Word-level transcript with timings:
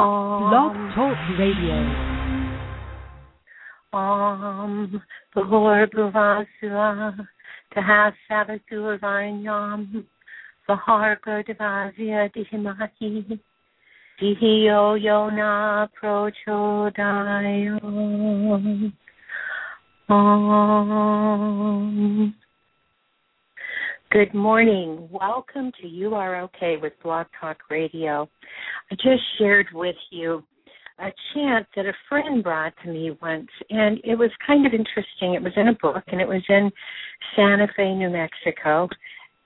Blog 0.00 0.72
um, 0.72 0.92
Talk 0.94 1.18
Radio. 1.38 1.76
Om 3.92 5.02
Bahor 5.34 5.86
Bhuvasua 5.92 7.26
Tahasavatur 7.74 8.98
Vanyam 8.98 10.04
Vaharga 10.66 11.44
Devasya 11.44 12.32
Dihimahi 12.32 13.40
Dihiyo 14.18 14.96
Yona 14.96 15.88
Prochodayam 16.00 17.84
um, 17.84 18.92
Om 20.08 21.70
Good 24.12 24.34
morning. 24.34 25.08
Welcome 25.12 25.70
to 25.80 25.86
You 25.86 26.16
Are 26.16 26.40
Okay 26.40 26.76
with 26.82 26.94
Blog 27.00 27.28
Talk 27.40 27.58
Radio. 27.70 28.28
I 28.90 28.96
just 28.96 29.22
shared 29.38 29.68
with 29.72 29.94
you 30.10 30.42
a 30.98 31.10
chant 31.32 31.68
that 31.76 31.86
a 31.86 31.92
friend 32.08 32.42
brought 32.42 32.72
to 32.82 32.90
me 32.90 33.16
once, 33.22 33.46
and 33.70 34.00
it 34.02 34.16
was 34.18 34.30
kind 34.44 34.66
of 34.66 34.72
interesting. 34.72 35.34
It 35.34 35.42
was 35.42 35.52
in 35.54 35.68
a 35.68 35.74
book, 35.80 36.02
and 36.08 36.20
it 36.20 36.26
was 36.26 36.42
in 36.48 36.72
Santa 37.36 37.68
Fe, 37.76 37.94
New 37.94 38.10
Mexico. 38.10 38.88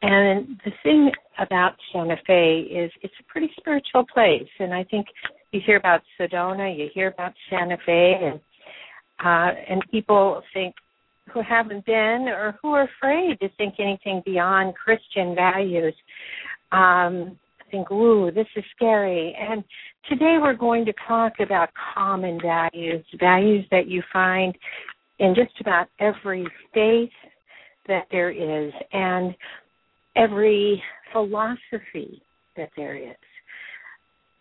And 0.01 0.59
the 0.65 0.73
thing 0.83 1.11
about 1.39 1.75
Santa 1.93 2.17
Fe 2.27 2.61
is 2.61 2.91
it's 3.03 3.13
a 3.21 3.31
pretty 3.31 3.51
spiritual 3.59 4.07
place, 4.15 4.49
and 4.61 4.73
I 4.73 4.85
think 4.85 5.09
you 5.53 5.61
hear 5.67 5.77
about 5.77 6.01
Sedona, 6.19 6.75
you 6.75 6.89
hear 6.95 7.09
about 7.09 7.35
Santa 7.51 7.77
Fe, 7.85 8.15
and 8.19 8.41
uh, 9.23 9.55
and 9.69 9.83
people 9.91 10.43
think 10.55 10.75
who 11.33 11.43
haven't 11.43 11.85
been 11.87 12.27
or 12.29 12.59
who 12.61 12.73
are 12.73 12.89
afraid 12.99 13.39
to 13.41 13.49
think 13.57 13.75
anything 13.79 14.23
beyond 14.25 14.75
Christian 14.75 15.35
values 15.35 15.95
um, 16.73 17.39
think, 17.75 17.91
ooh, 17.91 18.31
this 18.31 18.47
is 18.57 18.65
scary. 18.77 19.37
And 19.39 19.65
today 20.09 20.37
we're 20.41 20.55
going 20.55 20.85
to 20.85 20.93
talk 21.09 21.35
about 21.41 21.71
common 21.95 22.39
values, 22.41 23.05
values 23.19 23.65
that 23.71 23.89
you 23.89 24.03
find 24.13 24.55
in 25.19 25.35
just 25.35 25.61
about 25.61 25.89
every 25.99 26.47
faith 26.73 27.11
that 27.89 28.07
there 28.11 28.31
is 28.31 28.73
and 28.93 29.35
every 30.17 30.83
philosophy 31.13 32.23
that 32.57 32.71
there 32.77 32.97
is. 32.97 33.17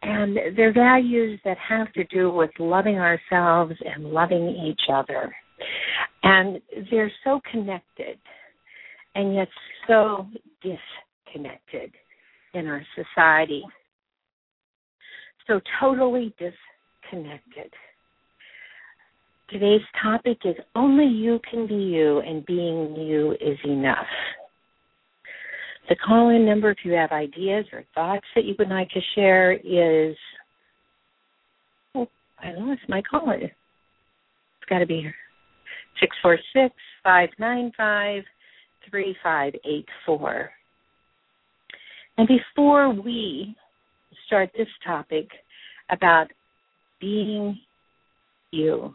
And 0.02 0.38
they're 0.58 0.74
values 0.74 1.40
that 1.46 1.58
have 1.58 1.92
to 1.94 2.04
do 2.06 2.30
with 2.30 2.52
loving 2.60 2.98
ourselves 2.98 3.74
and 3.86 4.06
loving 4.06 4.50
each 4.50 4.82
other. 4.92 5.34
And 6.24 6.62
they're 6.90 7.12
so 7.24 7.42
connected 7.52 8.18
and 9.16 9.36
yet 9.36 9.48
so 9.88 10.28
disconnected 10.62 11.92
in 12.54 12.68
our 12.68 12.82
society. 12.96 13.64
So 15.48 15.60
totally 15.80 16.34
disconnected. 16.40 17.72
Today's 19.50 19.82
topic 20.02 20.40
is 20.46 20.56
only 20.76 21.06
you 21.06 21.40
can 21.50 21.68
be 21.68 21.76
you 21.76 22.20
and 22.20 22.46
being 22.46 22.96
you 22.96 23.34
is 23.34 23.58
enough. 23.66 24.08
The 25.90 25.96
call 25.98 26.30
in 26.30 26.46
number, 26.46 26.72
if 26.72 26.78
you 26.84 26.94
have 26.94 27.12
ideas 27.12 27.66
or 27.74 27.84
thoughts 27.94 28.26
that 28.36 28.46
you 28.46 28.56
would 28.58 28.70
like 28.70 28.90
to 28.92 29.02
share, 29.16 29.54
is 29.54 30.16
oh, 31.94 32.08
I 32.42 32.54
lost 32.54 32.82
my 32.88 33.02
caller. 33.02 33.36
It's 33.36 34.70
got 34.70 34.80
to 34.80 34.86
be 34.86 35.02
here. 35.02 35.16
646 36.00 36.74
595 37.04 38.24
3584. 38.90 40.52
And 42.18 42.28
before 42.28 42.94
we 42.94 43.56
start 44.28 44.50
this 44.58 44.68
topic 44.86 45.28
about 45.90 46.28
being 47.00 47.60
you, 48.52 48.94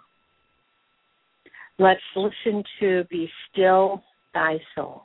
let's 1.79 2.01
listen 2.15 2.63
to 2.81 3.05
Be 3.11 3.29
Still 3.51 4.03
Thy 4.35 4.59
Soul 4.75 5.03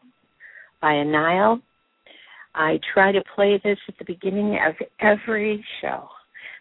by 0.81 0.93
Anil. 0.93 1.61
I 2.55 2.79
try 2.93 3.11
to 3.11 3.23
play 3.35 3.59
this 3.63 3.79
at 3.87 3.95
the 3.97 4.05
beginning 4.05 4.59
of 4.67 4.75
every 4.99 5.65
show 5.81 6.07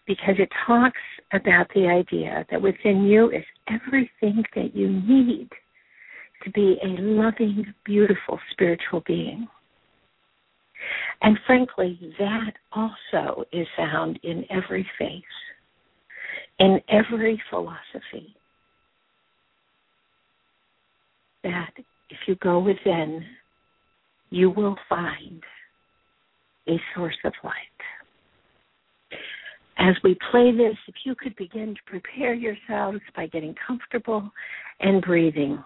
because 0.06 0.34
it 0.38 0.48
talks 0.66 1.00
about 1.32 1.66
the 1.74 1.86
idea 1.86 2.44
that 2.50 2.60
within 2.60 3.04
you 3.04 3.30
is 3.30 3.44
everything 3.68 4.42
that 4.54 4.74
you 4.74 4.88
need 4.88 5.48
to 6.44 6.50
be 6.50 6.76
a 6.82 7.00
loving, 7.00 7.72
beautiful 7.84 8.38
spiritual 8.50 9.02
being. 9.06 9.46
And 11.22 11.38
frankly, 11.46 11.98
that 12.18 12.54
also 12.72 13.44
is 13.52 13.66
found 13.76 14.18
in 14.24 14.44
every 14.50 14.86
faith, 14.98 15.22
in 16.58 16.80
every 16.88 17.40
philosophy. 17.48 18.34
That 21.44 21.70
if 22.10 22.18
you 22.26 22.34
go 22.36 22.58
within, 22.58 23.24
you 24.30 24.50
will 24.50 24.76
find 24.88 25.42
a 26.68 26.80
source 26.94 27.18
of 27.24 27.32
light. 27.44 27.52
As 29.78 29.94
we 30.04 30.16
play 30.30 30.52
this, 30.52 30.76
if 30.86 30.94
you 31.04 31.14
could 31.14 31.34
begin 31.36 31.74
to 31.74 31.80
prepare 31.90 32.34
yourselves 32.34 33.00
by 33.16 33.26
getting 33.26 33.54
comfortable 33.66 34.30
and 34.80 35.02
breathing. 35.02 35.62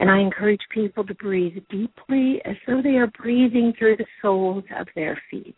And 0.00 0.10
I 0.10 0.18
encourage 0.20 0.60
people 0.72 1.04
to 1.04 1.14
breathe 1.14 1.56
deeply 1.70 2.40
as 2.44 2.56
though 2.66 2.82
they 2.82 2.96
are 2.96 3.06
breathing 3.06 3.72
through 3.78 3.96
the 3.96 4.06
soles 4.20 4.64
of 4.78 4.88
their 4.94 5.20
feet. 5.30 5.56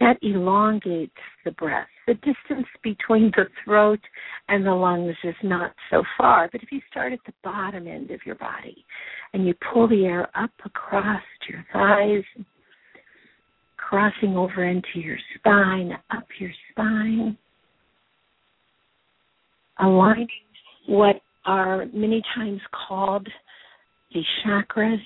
That 0.00 0.18
elongates 0.22 1.12
the 1.44 1.52
breath. 1.52 1.86
The 2.06 2.14
distance 2.14 2.66
between 2.82 3.30
the 3.36 3.46
throat 3.64 4.00
and 4.48 4.66
the 4.66 4.72
lungs 4.72 5.14
is 5.22 5.36
not 5.42 5.72
so 5.90 6.02
far, 6.18 6.48
but 6.50 6.62
if 6.62 6.72
you 6.72 6.80
start 6.90 7.12
at 7.12 7.20
the 7.24 7.32
bottom 7.44 7.86
end 7.86 8.10
of 8.10 8.20
your 8.26 8.34
body 8.34 8.84
and 9.32 9.46
you 9.46 9.54
pull 9.72 9.86
the 9.86 10.04
air 10.04 10.28
up 10.34 10.50
across 10.64 11.22
your 11.48 11.64
thighs, 11.72 12.24
crossing 13.92 14.38
over 14.38 14.64
into 14.64 15.00
your 15.00 15.18
spine, 15.36 15.92
up 16.16 16.24
your 16.40 16.50
spine, 16.70 17.36
aligning 19.78 20.28
what 20.88 21.16
are 21.44 21.84
many 21.92 22.22
times 22.34 22.62
called 22.88 23.28
the 24.14 24.22
chakras, 24.42 24.96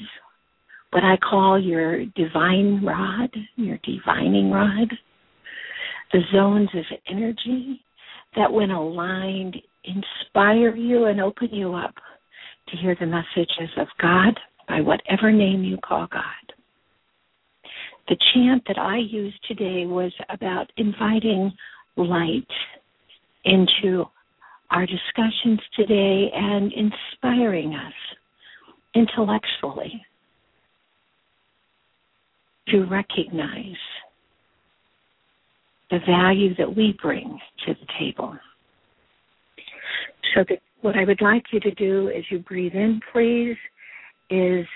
what 0.93 1.03
I 1.03 1.17
call 1.17 1.61
your 1.61 2.05
divine 2.15 2.85
rod, 2.85 3.31
your 3.57 3.77
divining 3.83 4.53
rod, 4.53 4.93
the 6.13 6.21
zones 6.33 6.69
of 6.73 6.85
energy 7.11 7.81
that, 8.37 8.53
when 8.53 8.71
aligned, 8.71 9.57
inspire 9.83 10.77
you 10.77 11.07
and 11.07 11.21
open 11.21 11.49
you 11.51 11.75
up 11.75 11.95
to 12.69 12.77
hear 12.77 12.97
the 13.01 13.07
messages 13.07 13.71
of 13.79 13.89
God 14.01 14.39
by 14.69 14.81
whatever 14.81 15.33
name 15.33 15.65
you 15.65 15.77
call 15.79 16.07
God. 16.07 16.46
The 18.09 18.17
chant 18.33 18.63
that 18.69 18.79
I 18.79 18.99
used 18.99 19.39
today 19.49 19.85
was 19.87 20.13
about 20.29 20.71
inviting 20.77 21.53
light 21.97 22.47
into 23.45 24.05
our 24.71 24.87
discussions 24.87 25.61
today 25.75 26.31
and 26.35 26.73
inspiring 26.73 27.75
us 27.75 27.93
intellectually 28.95 30.05
to 32.69 32.85
recognize 32.85 33.77
the 35.91 35.99
value 36.07 36.55
that 36.57 36.77
we 36.77 36.97
bring 37.01 37.39
to 37.65 37.75
the 37.75 37.87
table. 37.99 38.37
So 40.35 40.45
what 40.81 40.97
I 40.97 41.05
would 41.05 41.21
like 41.21 41.45
you 41.53 41.61
to 41.61 41.71
do 41.73 42.11
as 42.17 42.25
you 42.31 42.41
breathe 42.41 42.75
in, 42.75 43.01
please, 43.13 43.57
is 44.31 44.67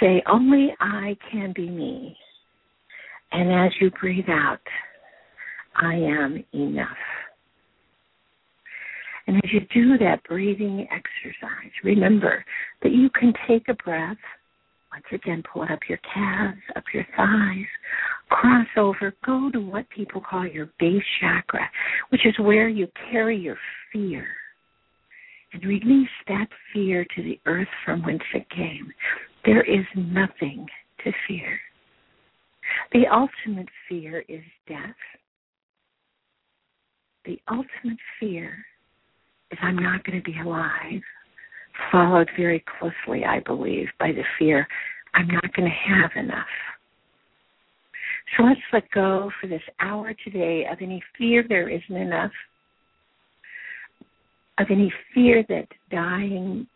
say, 0.00 0.22
only 0.30 0.74
I 0.80 1.16
can 1.30 1.52
be 1.54 1.68
me. 1.68 2.16
And 3.32 3.52
as 3.52 3.72
you 3.80 3.90
breathe 3.90 4.28
out, 4.28 4.60
I 5.76 5.94
am 5.94 6.44
enough. 6.54 6.96
And 9.26 9.36
as 9.36 9.52
you 9.52 9.60
do 9.74 9.98
that 9.98 10.24
breathing 10.24 10.88
exercise, 10.90 11.70
remember 11.84 12.44
that 12.82 12.92
you 12.92 13.10
can 13.10 13.34
take 13.46 13.68
a 13.68 13.74
breath. 13.74 14.16
Once 14.90 15.04
again, 15.12 15.42
pull 15.52 15.62
up 15.62 15.80
your 15.86 15.98
calves, 16.14 16.58
up 16.74 16.84
your 16.94 17.06
thighs, 17.14 17.66
cross 18.30 18.66
over, 18.78 19.14
go 19.24 19.50
to 19.52 19.60
what 19.60 19.88
people 19.90 20.20
call 20.20 20.46
your 20.46 20.70
base 20.80 21.02
chakra, 21.20 21.68
which 22.08 22.24
is 22.24 22.34
where 22.38 22.68
you 22.68 22.88
carry 23.10 23.38
your 23.38 23.58
fear. 23.92 24.26
And 25.52 25.62
release 25.62 26.08
that 26.28 26.46
fear 26.72 27.04
to 27.14 27.22
the 27.22 27.38
earth 27.44 27.68
from 27.84 28.02
whence 28.02 28.22
it 28.34 28.48
came. 28.48 28.90
There 29.44 29.62
is 29.62 29.84
nothing 29.94 30.66
to 31.04 31.12
fear. 31.26 31.60
The 32.92 33.06
ultimate 33.12 33.68
fear 33.88 34.24
is 34.28 34.42
death. 34.66 34.96
The 37.24 37.40
ultimate 37.50 37.98
fear 38.18 38.64
is 39.50 39.58
I'm 39.62 39.76
not 39.76 40.04
going 40.04 40.22
to 40.22 40.30
be 40.30 40.38
alive, 40.40 41.02
followed 41.92 42.28
very 42.36 42.64
closely, 42.78 43.24
I 43.24 43.40
believe, 43.40 43.88
by 43.98 44.12
the 44.12 44.24
fear 44.38 44.66
I'm 45.14 45.28
not 45.28 45.52
going 45.54 45.68
to 45.68 45.92
have 45.92 46.10
enough. 46.16 46.46
So 48.36 48.44
let's 48.44 48.60
let 48.72 48.90
go 48.90 49.30
for 49.40 49.46
this 49.46 49.62
hour 49.80 50.14
today 50.24 50.66
of 50.70 50.78
any 50.80 51.02
fear 51.16 51.44
there 51.48 51.68
isn't 51.68 51.96
enough, 51.96 52.32
of 54.58 54.66
any 54.70 54.92
fear 55.14 55.44
that 55.48 55.68
dying 55.90 56.66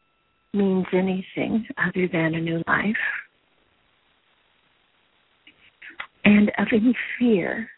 means 0.54 0.86
anything 0.92 1.66
other 1.78 2.08
than 2.12 2.34
a 2.34 2.40
new 2.40 2.62
life, 2.66 2.96
and 6.24 6.50
of 6.58 6.68
any 6.72 6.94
fear 7.18 7.68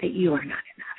that 0.00 0.12
you 0.12 0.32
are 0.32 0.44
not 0.44 0.64
enough. 0.76 0.98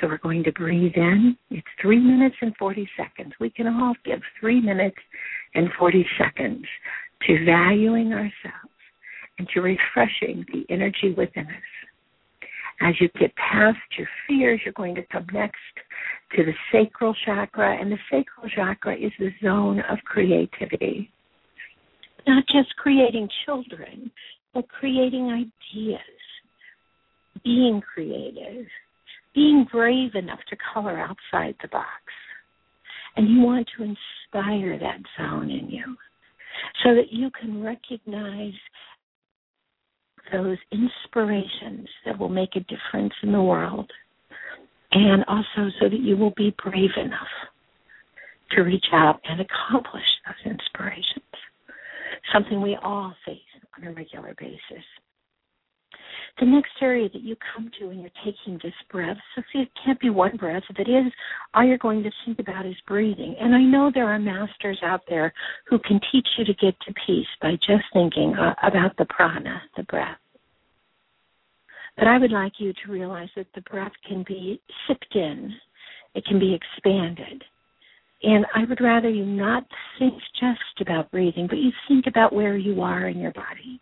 So 0.00 0.08
we're 0.08 0.18
going 0.18 0.42
to 0.44 0.52
breathe 0.52 0.94
in. 0.96 1.36
It's 1.50 1.66
three 1.80 2.00
minutes 2.00 2.36
and 2.40 2.56
40 2.56 2.88
seconds. 2.96 3.34
We 3.38 3.50
can 3.50 3.68
all 3.68 3.94
give 4.04 4.20
three 4.40 4.60
minutes 4.60 4.96
and 5.54 5.68
40 5.78 6.04
seconds 6.18 6.64
to 7.26 7.44
valuing 7.44 8.12
ourselves 8.12 8.72
and 9.38 9.48
to 9.54 9.60
refreshing 9.60 10.44
the 10.52 10.64
energy 10.70 11.14
within 11.16 11.46
us. 11.46 11.62
As 12.80 12.94
you 13.00 13.08
get 13.20 13.32
past 13.36 13.78
your 13.96 14.08
fears, 14.26 14.60
you're 14.64 14.72
going 14.72 14.96
to 14.96 15.06
come 15.12 15.26
next 15.32 15.56
to 16.36 16.44
the 16.44 16.52
sacral 16.72 17.14
chakra, 17.24 17.76
and 17.80 17.92
the 17.92 17.98
sacral 18.10 18.48
chakra 18.48 18.96
is 18.96 19.12
the 19.20 19.30
zone 19.42 19.80
of 19.88 19.98
creativity. 20.04 21.12
Not 22.26 22.44
just 22.46 22.74
creating 22.76 23.28
children, 23.44 24.10
but 24.54 24.68
creating 24.68 25.30
ideas, 25.30 26.00
being 27.44 27.80
creative, 27.80 28.66
being 29.34 29.66
brave 29.70 30.14
enough 30.14 30.40
to 30.50 30.56
color 30.72 30.98
outside 30.98 31.56
the 31.62 31.68
box. 31.68 31.88
And 33.16 33.28
you 33.28 33.40
want 33.40 33.68
to 33.76 33.82
inspire 33.82 34.78
that 34.78 35.00
zone 35.18 35.50
in 35.50 35.68
you 35.68 35.96
so 36.84 36.94
that 36.94 37.12
you 37.12 37.30
can 37.38 37.62
recognize 37.62 38.52
those 40.32 40.58
inspirations 40.70 41.88
that 42.06 42.18
will 42.18 42.28
make 42.28 42.56
a 42.56 42.60
difference 42.60 43.12
in 43.22 43.32
the 43.32 43.42
world, 43.42 43.90
and 44.92 45.24
also 45.26 45.70
so 45.80 45.88
that 45.88 46.00
you 46.00 46.16
will 46.16 46.32
be 46.36 46.54
brave 46.62 46.90
enough 46.96 47.26
to 48.52 48.62
reach 48.62 48.86
out 48.92 49.20
and 49.28 49.40
accomplish 49.40 50.04
those 50.26 50.52
inspirations, 50.52 51.24
something 52.32 52.60
we 52.60 52.76
all 52.82 53.14
face 53.24 53.38
on 53.76 53.86
a 53.86 53.92
regular 53.92 54.34
basis. 54.38 54.84
The 56.40 56.46
next 56.46 56.72
area 56.80 57.08
that 57.10 57.22
you 57.22 57.36
come 57.54 57.70
to 57.78 57.88
when 57.88 58.00
you're 58.00 58.10
taking 58.24 58.58
this 58.62 58.74
breath, 58.90 59.18
so 59.34 59.42
see, 59.52 59.60
it 59.60 59.68
can't 59.84 60.00
be 60.00 60.08
one 60.08 60.36
breath. 60.36 60.62
If 60.70 60.78
it 60.78 60.90
is, 60.90 61.12
all 61.52 61.64
you're 61.64 61.78
going 61.78 62.02
to 62.02 62.10
think 62.24 62.38
about 62.38 62.64
is 62.64 62.76
breathing. 62.86 63.36
And 63.38 63.54
I 63.54 63.60
know 63.60 63.90
there 63.92 64.08
are 64.08 64.18
masters 64.18 64.78
out 64.82 65.02
there 65.08 65.32
who 65.66 65.78
can 65.78 66.00
teach 66.10 66.26
you 66.38 66.44
to 66.46 66.54
get 66.54 66.74
to 66.80 66.94
peace 67.06 67.26
by 67.42 67.52
just 67.56 67.84
thinking 67.92 68.34
uh, 68.34 68.54
about 68.62 68.96
the 68.96 69.04
prana, 69.06 69.62
the 69.76 69.82
breath. 69.84 70.16
But 71.98 72.06
I 72.06 72.16
would 72.18 72.32
like 72.32 72.54
you 72.58 72.72
to 72.72 72.92
realize 72.92 73.28
that 73.36 73.48
the 73.54 73.60
breath 73.62 73.92
can 74.08 74.24
be 74.26 74.60
sipped 74.86 75.14
in, 75.14 75.52
it 76.14 76.24
can 76.24 76.38
be 76.38 76.54
expanded. 76.54 77.44
And 78.22 78.46
I 78.54 78.64
would 78.68 78.80
rather 78.80 79.08
you 79.08 79.24
not 79.24 79.64
think 79.98 80.14
just 80.38 80.80
about 80.80 81.10
breathing, 81.10 81.46
but 81.48 81.58
you 81.58 81.72
think 81.88 82.06
about 82.06 82.32
where 82.32 82.56
you 82.56 82.80
are 82.80 83.08
in 83.08 83.18
your 83.18 83.32
body. 83.32 83.80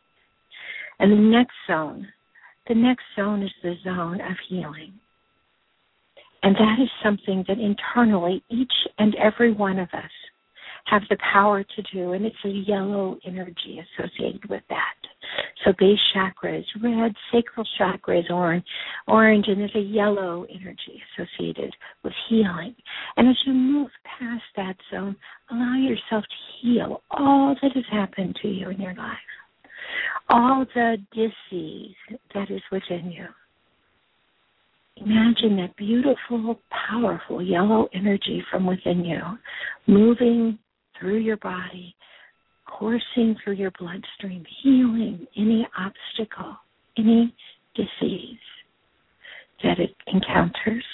And 0.98 1.12
the 1.12 1.16
next 1.16 1.54
zone, 1.66 2.08
the 2.68 2.74
next 2.74 3.04
zone 3.16 3.42
is 3.42 3.50
the 3.62 3.74
zone 3.84 4.20
of 4.20 4.36
healing. 4.48 4.94
And 6.42 6.54
that 6.54 6.76
is 6.82 6.88
something 7.02 7.44
that 7.48 7.58
internally 7.58 8.42
each 8.50 8.72
and 8.98 9.14
every 9.16 9.52
one 9.52 9.78
of 9.78 9.88
us 9.92 10.10
have 10.86 11.02
the 11.08 11.18
power 11.32 11.62
to 11.62 11.82
do, 11.92 12.12
and 12.12 12.24
it's 12.24 12.36
a 12.44 12.48
yellow 12.48 13.18
energy 13.24 13.80
associated 13.98 14.48
with 14.48 14.62
that. 14.68 14.94
So 15.64 15.72
base 15.78 15.98
chakra 16.14 16.58
is 16.58 16.64
red, 16.82 17.12
sacral 17.32 17.66
chakra 17.78 18.18
is 18.20 18.26
orange, 18.30 18.64
orange, 19.06 19.46
and 19.48 19.60
there's 19.60 19.74
a 19.74 19.80
yellow 19.80 20.46
energy 20.50 21.02
associated 21.18 21.74
with 22.02 22.12
healing. 22.28 22.74
And 23.16 23.28
as 23.28 23.36
you 23.46 23.52
move 23.52 23.90
past 24.18 24.42
that 24.56 24.76
zone, 24.90 25.16
allow 25.50 25.76
yourself 25.76 26.24
to 26.24 26.66
heal 26.66 27.02
all 27.10 27.54
that 27.62 27.72
has 27.74 27.84
happened 27.90 28.38
to 28.42 28.48
you 28.48 28.70
in 28.70 28.80
your 28.80 28.94
life, 28.94 29.18
all 30.28 30.64
the 30.74 30.96
disease 31.12 31.94
that 32.34 32.50
is 32.50 32.62
within 32.72 33.12
you. 33.12 33.26
Imagine 34.96 35.56
that 35.56 35.76
beautiful, 35.76 36.60
powerful 36.90 37.42
yellow 37.42 37.88
energy 37.94 38.42
from 38.50 38.66
within 38.66 39.04
you 39.04 39.20
moving 39.86 40.58
through 41.00 41.18
your 41.18 41.38
body, 41.38 41.94
coursing 42.66 43.36
through 43.42 43.54
your 43.54 43.72
bloodstream, 43.78 44.44
healing 44.62 45.26
any 45.36 45.66
obstacle, 45.76 46.56
any 46.96 47.34
disease 47.74 48.38
that 49.62 49.78
it 49.78 49.94
encounters. 50.06 50.84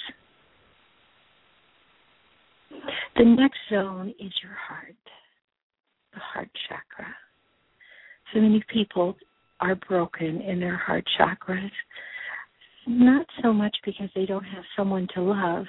The 3.15 3.25
next 3.25 3.57
zone 3.69 4.13
is 4.19 4.31
your 4.41 4.55
heart, 4.67 4.95
the 6.13 6.19
heart 6.19 6.49
chakra. 6.67 7.13
So 8.33 8.41
many 8.41 8.63
people 8.71 9.15
are 9.59 9.75
broken 9.75 10.41
in 10.41 10.59
their 10.59 10.77
heart 10.77 11.05
chakras, 11.19 11.71
not 12.85 13.25
so 13.41 13.51
much 13.51 13.75
because 13.85 14.09
they 14.15 14.25
don't 14.25 14.43
have 14.43 14.63
someone 14.75 15.07
to 15.15 15.21
love, 15.21 15.65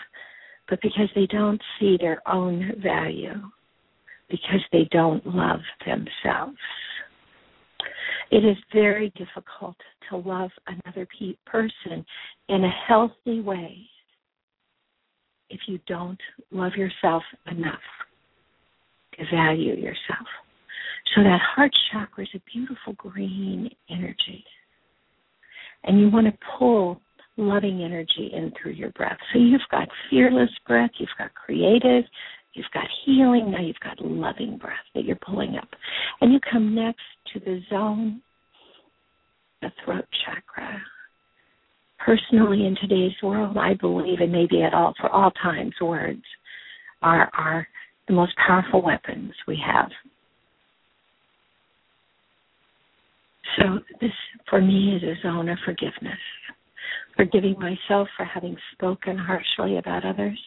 but 0.68 0.80
because 0.82 1.08
they 1.14 1.26
don't 1.26 1.60
see 1.80 1.96
their 1.98 2.20
own 2.28 2.72
value 2.82 3.40
because 4.28 4.60
they 4.72 4.88
don't 4.90 5.26
love 5.26 5.60
themselves. 5.86 6.56
It 8.30 8.44
is 8.44 8.56
very 8.72 9.10
difficult 9.16 9.76
to 10.10 10.16
love 10.16 10.50
another 10.66 11.06
pe- 11.18 11.36
person 11.46 12.04
in 12.48 12.64
a 12.64 12.70
healthy 12.86 13.40
way 13.40 13.78
if 15.50 15.60
you 15.66 15.78
don't 15.86 16.20
love 16.50 16.72
yourself 16.74 17.22
enough 17.50 17.80
to 19.18 19.24
value 19.34 19.74
yourself. 19.74 20.26
So 21.14 21.22
that 21.22 21.40
heart 21.40 21.72
chakra 21.90 22.24
is 22.24 22.30
a 22.34 22.40
beautiful 22.52 22.92
green 22.94 23.70
energy. 23.88 24.44
And 25.84 25.98
you 25.98 26.10
want 26.10 26.26
to 26.26 26.38
pull 26.58 27.00
loving 27.38 27.82
energy 27.82 28.30
in 28.34 28.52
through 28.60 28.72
your 28.72 28.90
breath. 28.90 29.16
So 29.32 29.38
you've 29.38 29.60
got 29.70 29.88
fearless 30.10 30.50
breath, 30.66 30.90
you've 30.98 31.08
got 31.16 31.34
creative, 31.34 32.04
You've 32.58 32.66
got 32.74 32.88
healing, 33.06 33.52
now 33.52 33.60
you've 33.60 33.78
got 33.78 34.04
loving 34.04 34.58
breath 34.58 34.74
that 34.96 35.04
you're 35.04 35.14
pulling 35.24 35.54
up. 35.56 35.68
And 36.20 36.32
you 36.32 36.40
come 36.50 36.74
next 36.74 36.98
to 37.32 37.38
the 37.38 37.60
zone, 37.70 38.20
the 39.62 39.70
throat 39.84 40.04
chakra. 40.26 40.82
Personally, 42.04 42.66
in 42.66 42.76
today's 42.80 43.14
world, 43.22 43.56
I 43.56 43.74
believe, 43.74 44.18
and 44.18 44.32
maybe 44.32 44.64
at 44.64 44.74
all 44.74 44.92
for 45.00 45.08
all 45.08 45.30
times, 45.40 45.72
words 45.80 46.24
are 47.00 47.30
are 47.38 47.68
the 48.08 48.14
most 48.14 48.32
powerful 48.44 48.82
weapons 48.82 49.32
we 49.46 49.56
have. 49.64 49.90
So 53.56 53.78
this, 54.00 54.10
for 54.50 54.60
me, 54.60 54.96
is 54.96 55.02
a 55.04 55.14
zone 55.22 55.48
of 55.48 55.58
forgiveness. 55.64 56.18
Forgiving 57.16 57.56
myself 57.60 58.08
for 58.16 58.24
having 58.24 58.56
spoken 58.72 59.16
harshly 59.16 59.76
about 59.78 60.04
others, 60.04 60.38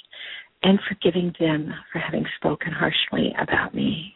and 0.63 0.79
forgiving 0.87 1.33
them 1.39 1.73
for 1.91 1.99
having 1.99 2.25
spoken 2.37 2.71
harshly 2.71 3.33
about 3.41 3.73
me. 3.73 4.13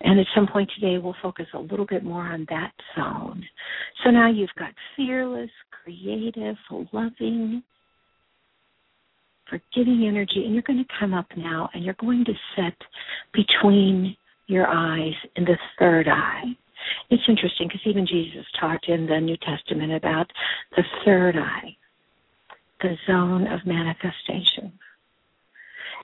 And 0.00 0.18
at 0.18 0.26
some 0.34 0.48
point 0.48 0.70
today, 0.74 0.98
we'll 0.98 1.14
focus 1.22 1.46
a 1.54 1.58
little 1.58 1.86
bit 1.86 2.04
more 2.04 2.24
on 2.24 2.46
that 2.50 2.72
zone. 2.96 3.44
So 4.02 4.10
now 4.10 4.30
you've 4.30 4.50
got 4.58 4.70
fearless, 4.96 5.50
creative, 5.84 6.56
loving, 6.92 7.62
forgiving 9.48 10.06
energy, 10.08 10.44
and 10.44 10.54
you're 10.54 10.62
going 10.62 10.84
to 10.84 10.94
come 10.98 11.14
up 11.14 11.26
now 11.36 11.68
and 11.72 11.84
you're 11.84 11.94
going 12.00 12.24
to 12.24 12.32
sit 12.56 12.74
between 13.32 14.16
your 14.48 14.66
eyes 14.66 15.14
in 15.36 15.44
the 15.44 15.56
third 15.78 16.08
eye. 16.08 16.44
It's 17.10 17.22
interesting 17.28 17.68
because 17.68 17.82
even 17.86 18.06
Jesus 18.06 18.44
talked 18.58 18.88
in 18.88 19.06
the 19.06 19.20
New 19.20 19.36
Testament 19.36 19.92
about 19.92 20.26
the 20.76 20.82
third 21.04 21.36
eye 21.36 21.76
the 22.82 22.96
zone 23.06 23.46
of 23.46 23.60
manifestation. 23.64 24.72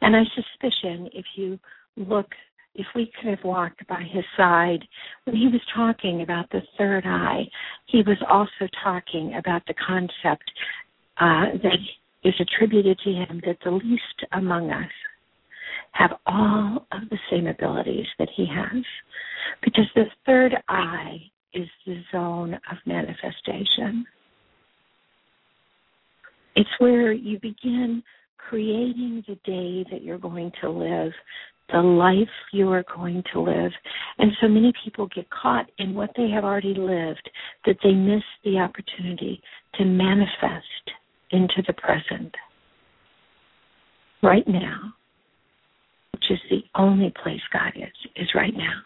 And 0.00 0.14
I 0.16 0.22
suspicion 0.34 1.08
if 1.12 1.24
you 1.36 1.58
look, 1.96 2.28
if 2.74 2.86
we 2.94 3.10
could 3.16 3.30
have 3.30 3.44
walked 3.44 3.86
by 3.88 4.02
his 4.02 4.24
side 4.36 4.84
when 5.24 5.36
he 5.36 5.48
was 5.48 5.60
talking 5.74 6.22
about 6.22 6.48
the 6.50 6.62
third 6.76 7.04
eye, 7.04 7.44
he 7.86 8.02
was 8.02 8.18
also 8.30 8.70
talking 8.82 9.34
about 9.36 9.62
the 9.66 9.74
concept 9.74 10.50
uh, 11.20 11.46
that 11.62 11.78
is 12.24 12.34
attributed 12.40 12.98
to 13.00 13.10
him 13.10 13.40
that 13.44 13.58
the 13.64 13.70
least 13.70 14.24
among 14.32 14.70
us 14.70 14.90
have 15.92 16.12
all 16.26 16.86
of 16.92 17.08
the 17.10 17.18
same 17.30 17.46
abilities 17.46 18.06
that 18.18 18.28
he 18.36 18.46
has. 18.46 18.84
Because 19.64 19.86
the 19.94 20.04
third 20.26 20.54
eye 20.68 21.18
is 21.54 21.66
the 21.86 22.00
zone 22.12 22.54
of 22.54 22.76
manifestation. 22.86 24.06
It's 26.58 26.68
where 26.78 27.12
you 27.12 27.38
begin 27.38 28.02
creating 28.36 29.22
the 29.28 29.36
day 29.44 29.88
that 29.92 30.02
you're 30.02 30.18
going 30.18 30.50
to 30.60 30.68
live 30.68 31.12
the 31.70 31.78
life 31.78 32.28
you 32.52 32.68
are 32.72 32.84
going 32.96 33.22
to 33.32 33.40
live. 33.40 33.70
And 34.18 34.32
so 34.40 34.48
many 34.48 34.72
people 34.84 35.08
get 35.14 35.28
caught 35.30 35.66
in 35.78 35.94
what 35.94 36.10
they 36.16 36.28
have 36.30 36.42
already 36.42 36.74
lived 36.74 37.30
that 37.64 37.76
they 37.84 37.92
miss 37.92 38.22
the 38.44 38.58
opportunity 38.58 39.40
to 39.74 39.84
manifest 39.84 40.64
into 41.30 41.62
the 41.66 41.74
present. 41.74 42.34
Right 44.20 44.48
now, 44.48 44.94
which 46.12 46.24
is 46.30 46.38
the 46.50 46.62
only 46.74 47.12
place 47.22 47.40
God 47.52 47.72
is, 47.76 48.10
is 48.16 48.28
right 48.34 48.54
now. 48.56 48.80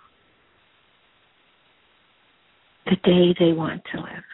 The 2.87 2.97
day 2.97 3.35
they 3.39 3.53
want 3.53 3.81
to 3.95 4.01
live, 4.01 4.25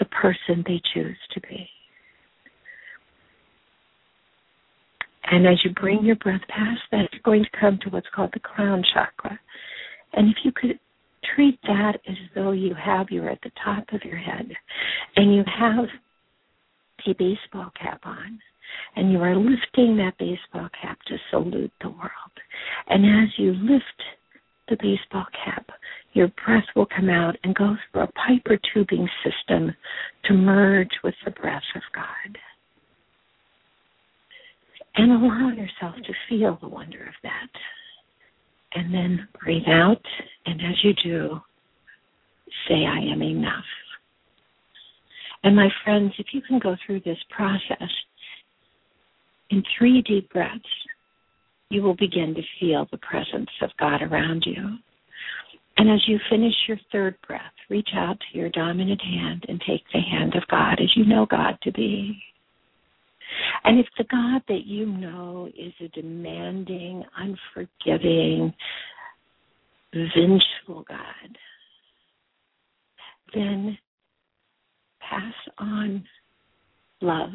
the 0.00 0.06
person 0.06 0.64
they 0.66 0.80
choose 0.94 1.18
to 1.34 1.40
be. 1.42 1.68
And 5.30 5.46
as 5.46 5.58
you 5.64 5.70
bring 5.72 6.04
your 6.04 6.16
breath 6.16 6.40
past 6.48 6.80
that, 6.90 7.08
you're 7.12 7.22
going 7.22 7.44
to 7.44 7.60
come 7.60 7.78
to 7.82 7.90
what's 7.90 8.06
called 8.14 8.30
the 8.32 8.40
crown 8.40 8.82
chakra. 8.94 9.38
And 10.14 10.28
if 10.28 10.36
you 10.42 10.52
could 10.52 10.78
treat 11.34 11.58
that 11.64 11.98
as 12.08 12.16
though 12.34 12.52
you 12.52 12.74
have, 12.74 13.08
you're 13.10 13.28
at 13.28 13.40
the 13.42 13.50
top 13.62 13.84
of 13.92 14.02
your 14.04 14.16
head, 14.16 14.50
and 15.16 15.34
you 15.34 15.44
have 15.46 15.84
a 17.06 17.14
baseball 17.14 17.70
cap 17.80 18.00
on, 18.04 18.38
and 18.96 19.12
you 19.12 19.20
are 19.20 19.36
lifting 19.36 19.96
that 19.96 20.16
baseball 20.18 20.68
cap 20.80 20.98
to 21.06 21.16
salute 21.30 21.72
the 21.80 21.88
world. 21.88 22.34
And 22.88 23.04
as 23.04 23.28
you 23.36 23.52
lift 23.52 23.84
the 24.68 24.76
baseball 24.80 25.26
cap, 25.44 25.66
your 26.12 26.28
breath 26.44 26.64
will 26.74 26.86
come 26.86 27.08
out 27.10 27.36
and 27.44 27.54
go 27.54 27.76
through 27.92 28.02
a 28.02 28.06
pipe 28.06 28.46
or 28.48 28.58
tubing 28.72 29.08
system 29.24 29.74
to 30.24 30.34
merge 30.34 30.90
with 31.04 31.14
the 31.24 31.30
breath 31.32 31.62
of 31.74 31.82
God 31.94 32.38
and 34.98 35.12
allow 35.12 35.50
yourself 35.50 35.94
to 36.04 36.12
feel 36.28 36.58
the 36.60 36.68
wonder 36.68 37.04
of 37.04 37.14
that. 37.22 37.48
And 38.74 38.92
then 38.92 39.28
breathe 39.40 39.68
out, 39.68 40.02
and 40.44 40.60
as 40.60 40.74
you 40.82 40.92
do, 41.02 41.40
say, 42.68 42.84
I 42.84 42.98
am 43.12 43.22
enough. 43.22 43.64
And 45.44 45.56
my 45.56 45.68
friends, 45.84 46.12
if 46.18 46.26
you 46.32 46.42
can 46.42 46.58
go 46.58 46.76
through 46.84 47.00
this 47.00 47.18
process 47.30 47.88
in 49.50 49.62
three 49.78 50.02
deep 50.02 50.30
breaths, 50.30 50.64
you 51.70 51.82
will 51.82 51.96
begin 51.96 52.34
to 52.34 52.42
feel 52.58 52.86
the 52.90 52.98
presence 52.98 53.50
of 53.62 53.70
God 53.78 54.02
around 54.02 54.44
you. 54.46 54.76
And 55.76 55.88
as 55.90 56.00
you 56.08 56.18
finish 56.28 56.54
your 56.66 56.78
third 56.90 57.16
breath, 57.26 57.40
reach 57.70 57.90
out 57.94 58.18
to 58.18 58.38
your 58.38 58.50
dominant 58.50 59.00
hand 59.00 59.44
and 59.48 59.60
take 59.60 59.84
the 59.92 60.00
hand 60.00 60.34
of 60.34 60.42
God 60.50 60.80
as 60.80 60.90
you 60.96 61.04
know 61.04 61.24
God 61.24 61.56
to 61.62 61.72
be. 61.72 62.20
And 63.68 63.78
if 63.78 63.86
the 63.98 64.04
God 64.04 64.40
that 64.48 64.64
you 64.64 64.86
know 64.86 65.46
is 65.54 65.74
a 65.82 65.88
demanding, 65.88 67.04
unforgiving, 67.18 68.54
vengeful 69.92 70.86
God, 70.88 71.36
then 73.34 73.76
pass 75.00 75.34
on 75.58 76.02
love. 77.02 77.28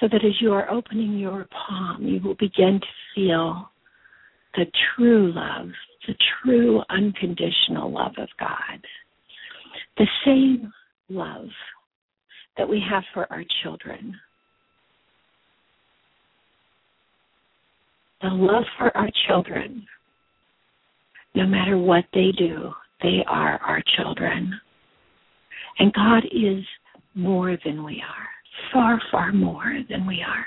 So 0.00 0.08
that 0.10 0.24
as 0.24 0.40
you 0.40 0.52
are 0.52 0.68
opening 0.68 1.18
your 1.18 1.46
palm, 1.68 2.04
you 2.04 2.20
will 2.20 2.34
begin 2.34 2.80
to 2.80 2.86
feel 3.14 3.70
the 4.56 4.66
true 4.96 5.32
love, 5.32 5.68
the 6.08 6.16
true 6.42 6.82
unconditional 6.90 7.92
love 7.92 8.14
of 8.18 8.28
God. 8.40 8.84
The 9.98 10.08
same 10.24 10.72
love 11.08 11.46
that 12.58 12.68
we 12.68 12.82
have 12.90 13.04
for 13.14 13.32
our 13.32 13.44
children. 13.62 14.14
The 18.20 18.28
love 18.28 18.64
for 18.76 18.94
our 18.96 19.08
children, 19.28 19.86
no 21.36 21.46
matter 21.46 21.78
what 21.78 22.04
they 22.12 22.32
do, 22.36 22.72
they 23.00 23.24
are 23.28 23.58
our 23.58 23.80
children. 23.96 24.52
And 25.78 25.92
God 25.92 26.24
is 26.32 26.64
more 27.14 27.56
than 27.64 27.84
we 27.84 28.02
are, 28.02 28.72
far, 28.72 29.00
far 29.12 29.32
more 29.32 29.72
than 29.88 30.04
we 30.04 30.24
are. 30.26 30.46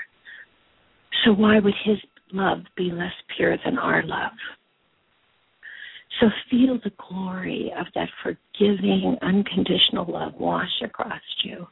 So 1.24 1.32
why 1.32 1.58
would 1.60 1.74
His 1.82 1.96
love 2.30 2.58
be 2.76 2.90
less 2.92 3.12
pure 3.34 3.56
than 3.64 3.78
our 3.78 4.02
love? 4.02 4.32
So 6.20 6.26
feel 6.50 6.78
the 6.84 6.92
glory 7.08 7.72
of 7.78 7.86
that 7.94 8.10
forgiving, 8.22 9.16
unconditional 9.22 10.04
love 10.06 10.34
wash 10.34 10.68
across 10.84 11.22
you 11.42 11.66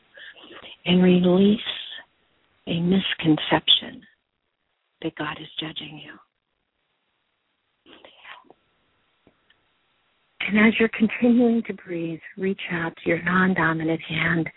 and 0.86 1.02
release 1.02 1.60
a 2.66 2.80
misconception 2.80 4.02
that 5.02 5.14
God 5.16 5.36
is 5.40 5.48
judging 5.58 6.00
you. 6.04 6.12
And 10.46 10.58
as 10.58 10.74
you're 10.80 10.90
continuing 10.96 11.62
to 11.64 11.74
breathe, 11.74 12.20
reach 12.36 12.60
out 12.72 12.92
to 12.96 13.08
your 13.08 13.22
non 13.22 13.54
dominant 13.54 14.00
hand 14.00 14.48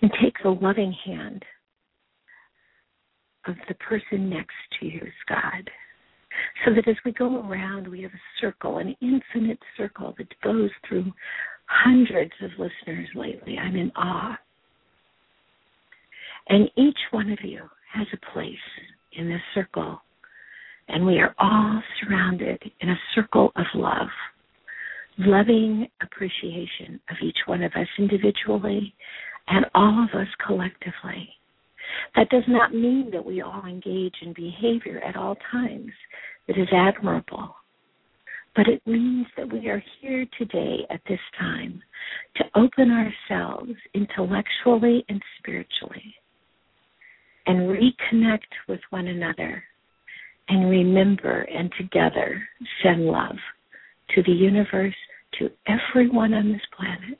and 0.00 0.10
take 0.22 0.34
the 0.42 0.50
loving 0.50 0.94
hand 1.04 1.44
of 3.46 3.56
the 3.68 3.74
person 3.74 4.30
next 4.30 4.54
to 4.78 4.86
you, 4.86 5.02
God. 5.28 5.68
So 6.64 6.72
that 6.74 6.88
as 6.88 6.96
we 7.04 7.12
go 7.12 7.46
around, 7.46 7.88
we 7.88 8.02
have 8.02 8.12
a 8.12 8.40
circle, 8.40 8.78
an 8.78 8.94
infinite 9.00 9.58
circle 9.76 10.14
that 10.18 10.28
goes 10.42 10.70
through 10.88 11.12
hundreds 11.66 12.32
of 12.42 12.50
listeners 12.52 13.08
lately. 13.14 13.58
I'm 13.58 13.76
in 13.76 13.90
awe. 13.96 14.36
And 16.48 16.70
each 16.76 16.98
one 17.10 17.30
of 17.30 17.38
you 17.42 17.60
has 17.92 18.06
a 18.12 18.32
place 18.32 18.54
in 19.12 19.28
this 19.28 19.42
circle. 19.54 20.00
And 20.88 21.06
we 21.06 21.18
are 21.18 21.34
all 21.38 21.82
surrounded 22.00 22.60
in 22.80 22.90
a 22.90 23.00
circle 23.14 23.52
of 23.56 23.66
love, 23.74 24.08
loving 25.18 25.88
appreciation 26.02 27.00
of 27.10 27.16
each 27.22 27.38
one 27.46 27.62
of 27.62 27.72
us 27.72 27.86
individually 27.98 28.94
and 29.48 29.66
all 29.74 30.04
of 30.04 30.18
us 30.18 30.28
collectively. 30.44 31.28
That 32.16 32.30
does 32.30 32.44
not 32.48 32.74
mean 32.74 33.10
that 33.12 33.24
we 33.24 33.42
all 33.42 33.64
engage 33.66 34.14
in 34.22 34.32
behavior 34.32 35.00
at 35.00 35.16
all 35.16 35.36
times 35.50 35.92
that 36.46 36.58
is 36.58 36.68
admirable. 36.72 37.54
But 38.54 38.68
it 38.68 38.82
means 38.86 39.26
that 39.36 39.50
we 39.50 39.68
are 39.68 39.82
here 40.00 40.26
today 40.38 40.86
at 40.90 41.00
this 41.08 41.20
time 41.38 41.82
to 42.36 42.44
open 42.54 42.90
ourselves 42.90 43.72
intellectually 43.94 45.04
and 45.08 45.22
spiritually 45.38 46.14
and 47.46 47.68
reconnect 47.68 48.40
with 48.68 48.80
one 48.90 49.08
another 49.08 49.62
and 50.48 50.70
remember 50.70 51.42
and 51.42 51.72
together 51.78 52.42
send 52.82 53.06
love 53.06 53.36
to 54.14 54.22
the 54.22 54.32
universe, 54.32 54.94
to 55.38 55.50
everyone 55.66 56.34
on 56.34 56.52
this 56.52 56.62
planet. 56.76 57.18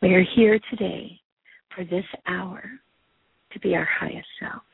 We 0.00 0.14
are 0.14 0.24
here 0.36 0.60
today 0.70 1.20
for 1.74 1.84
this 1.84 2.04
hour 2.28 2.62
to 3.52 3.60
be 3.60 3.74
our 3.74 3.88
highest 3.98 4.28
selves, 4.40 4.64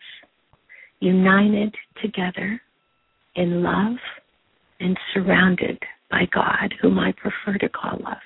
united 1.00 1.74
together 2.02 2.60
in 3.36 3.62
love 3.62 3.96
and 4.80 4.96
surrounded 5.14 5.78
by 6.10 6.26
God, 6.32 6.74
whom 6.80 6.98
I 6.98 7.12
prefer 7.12 7.58
to 7.58 7.68
call 7.68 7.98
love. 8.02 8.16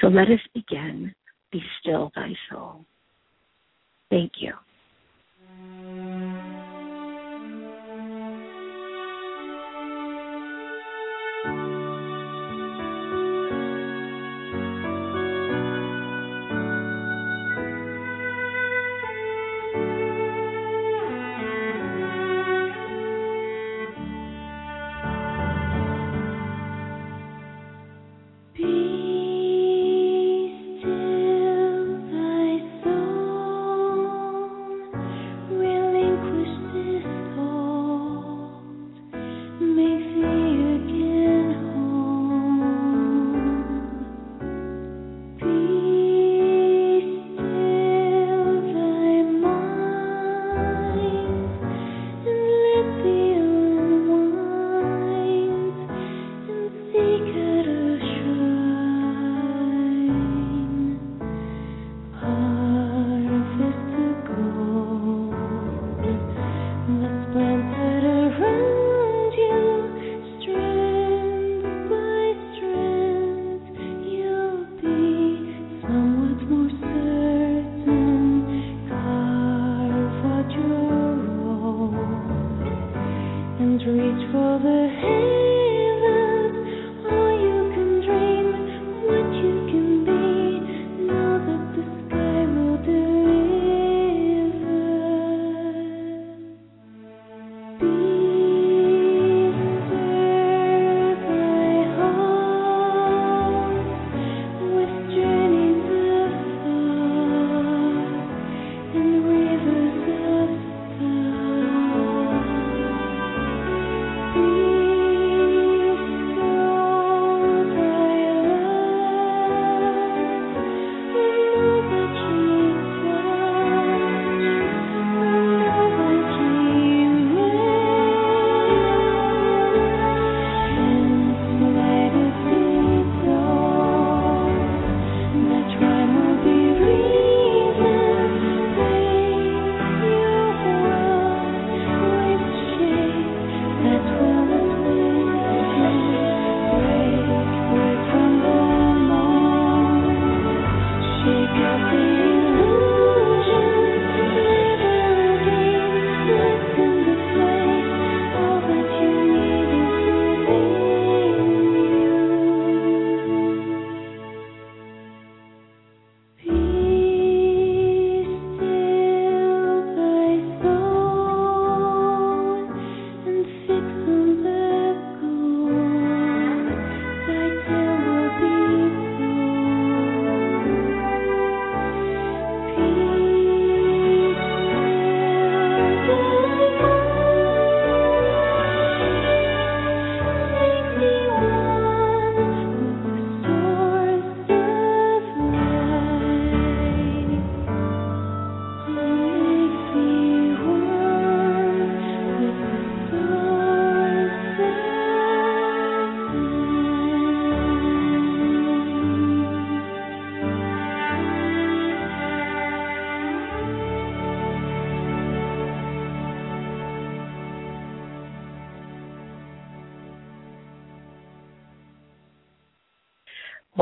So 0.00 0.08
let 0.08 0.28
us 0.28 0.40
begin. 0.54 1.14
Be 1.52 1.62
still, 1.80 2.10
thy 2.14 2.32
soul. 2.50 2.84
Thank 4.12 4.32
you. 4.40 4.52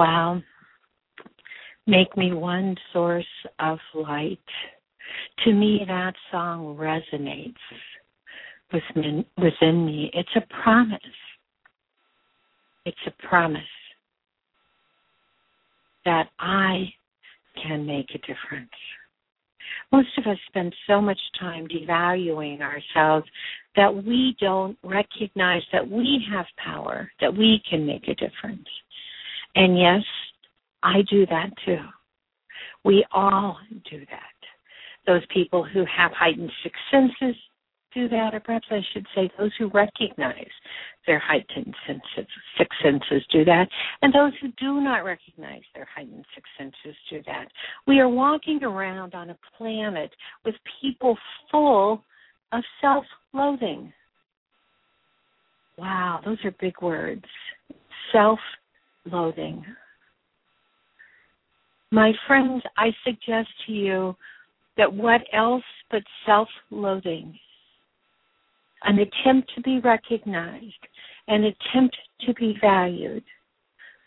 Wow. 0.01 0.41
Make 1.87 2.17
me 2.17 2.33
one 2.33 2.75
source 2.91 3.27
of 3.59 3.79
light. 3.95 4.39
To 5.45 5.53
me, 5.53 5.83
that 5.87 6.15
song 6.31 6.75
resonates 6.81 7.53
within, 8.73 9.27
within 9.37 9.85
me. 9.85 10.11
It's 10.15 10.31
a 10.37 10.63
promise. 10.63 10.99
It's 12.87 12.97
a 13.07 13.29
promise 13.29 13.61
that 16.07 16.29
I 16.39 16.85
can 17.63 17.85
make 17.85 18.09
a 18.15 18.19
difference. 18.21 18.71
Most 19.93 20.17
of 20.17 20.27
us 20.27 20.39
spend 20.49 20.75
so 20.87 21.03
much 21.03 21.21
time 21.39 21.69
devaluing 21.69 22.63
ourselves 22.63 23.27
that 23.77 23.95
we 23.95 24.35
don't 24.41 24.79
recognize 24.83 25.63
that 25.75 25.87
we 25.87 26.25
have 26.33 26.47
power, 26.57 27.13
that 27.21 27.37
we 27.37 27.61
can 27.69 27.85
make 27.85 28.09
a 28.09 28.15
difference. 28.15 28.67
And 29.55 29.79
yes, 29.79 30.03
I 30.83 31.03
do 31.11 31.27
that 31.27 31.51
too. 31.65 31.85
We 32.85 33.05
all 33.13 33.59
do 33.91 34.01
that. 34.01 34.37
Those 35.07 35.23
people 35.33 35.65
who 35.65 35.85
have 35.85 36.13
heightened 36.13 36.51
six 36.63 36.79
senses 36.91 37.37
do 37.93 38.09
that, 38.09 38.35
or 38.35 38.41
perhaps 38.41 38.67
I 38.71 38.81
should 38.93 39.07
say 39.15 39.31
those 39.37 39.51
who 39.59 39.69
recognize 39.69 40.51
their 41.07 41.19
heightened 41.19 41.75
senses, 41.87 42.31
six 42.57 42.77
senses 42.83 43.27
do 43.33 43.45
that, 43.45 43.69
and 44.03 44.13
those 44.13 44.33
who 44.41 44.49
do 44.59 44.81
not 44.81 44.99
recognize 44.99 45.63
their 45.75 45.89
heightened 45.95 46.25
six 46.35 46.49
senses 46.57 46.97
do 47.11 47.21
that. 47.27 47.47
We 47.87 47.99
are 47.99 48.09
walking 48.09 48.63
around 48.63 49.15
on 49.15 49.31
a 49.31 49.39
planet 49.59 50.11
with 50.45 50.55
people 50.81 51.19
full 51.51 52.05
of 52.53 52.63
self 52.81 53.05
loathing. 53.33 53.93
Wow, 55.77 56.21
those 56.25 56.39
are 56.45 56.55
big 56.61 56.81
words. 56.83 57.25
Self 58.13 58.39
loathing. 59.13 59.65
My 61.91 62.13
friends, 62.27 62.63
I 62.77 62.91
suggest 63.05 63.49
to 63.67 63.73
you 63.73 64.17
that 64.77 64.93
what 64.93 65.23
else 65.33 65.65
but 65.91 66.03
self 66.25 66.49
loathing, 66.71 67.39
an 68.85 68.99
attempt 68.99 69.51
to 69.55 69.61
be 69.63 69.81
recognized, 69.81 70.87
an 71.29 71.45
attempt 71.45 71.97
to 72.27 72.35
be 72.35 72.57
valued, 72.61 73.25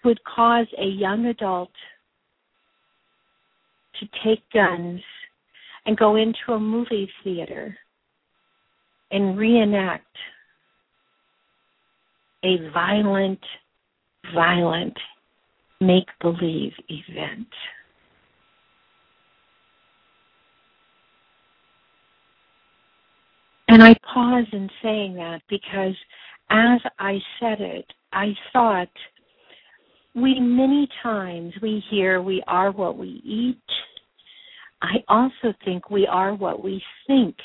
would 0.04 0.20
cause 0.24 0.68
a 0.78 0.86
young 0.86 1.26
adult 1.26 1.72
to 4.00 4.08
take 4.24 4.42
guns 4.54 5.02
and 5.86 5.98
go 5.98 6.16
into 6.16 6.54
a 6.54 6.60
movie 6.60 7.10
theater 7.24 7.78
and 9.12 9.38
reenact 9.38 10.06
a 12.44 12.58
violent, 12.74 13.40
violent 14.34 14.98
make 15.82 16.08
believe 16.22 16.74
event. 16.90 17.48
And 23.68 23.82
I 23.82 23.96
pause 24.14 24.46
in 24.52 24.70
saying 24.82 25.16
that 25.16 25.42
because 25.50 25.96
as 26.50 26.80
I 27.00 27.20
said 27.40 27.60
it, 27.60 27.86
I 28.12 28.34
thought 28.52 28.90
we 30.16 30.40
many 30.40 30.88
times 31.02 31.54
we 31.62 31.84
hear 31.90 32.22
we 32.22 32.44
are 32.48 32.72
what 32.72 32.98
we 32.98 33.22
eat. 33.26 33.58
I 34.82 35.04
also 35.08 35.56
think 35.66 35.90
we 35.90 36.06
are 36.06 36.36
what 36.36 36.64
we 36.64 36.84
think. 37.08 37.36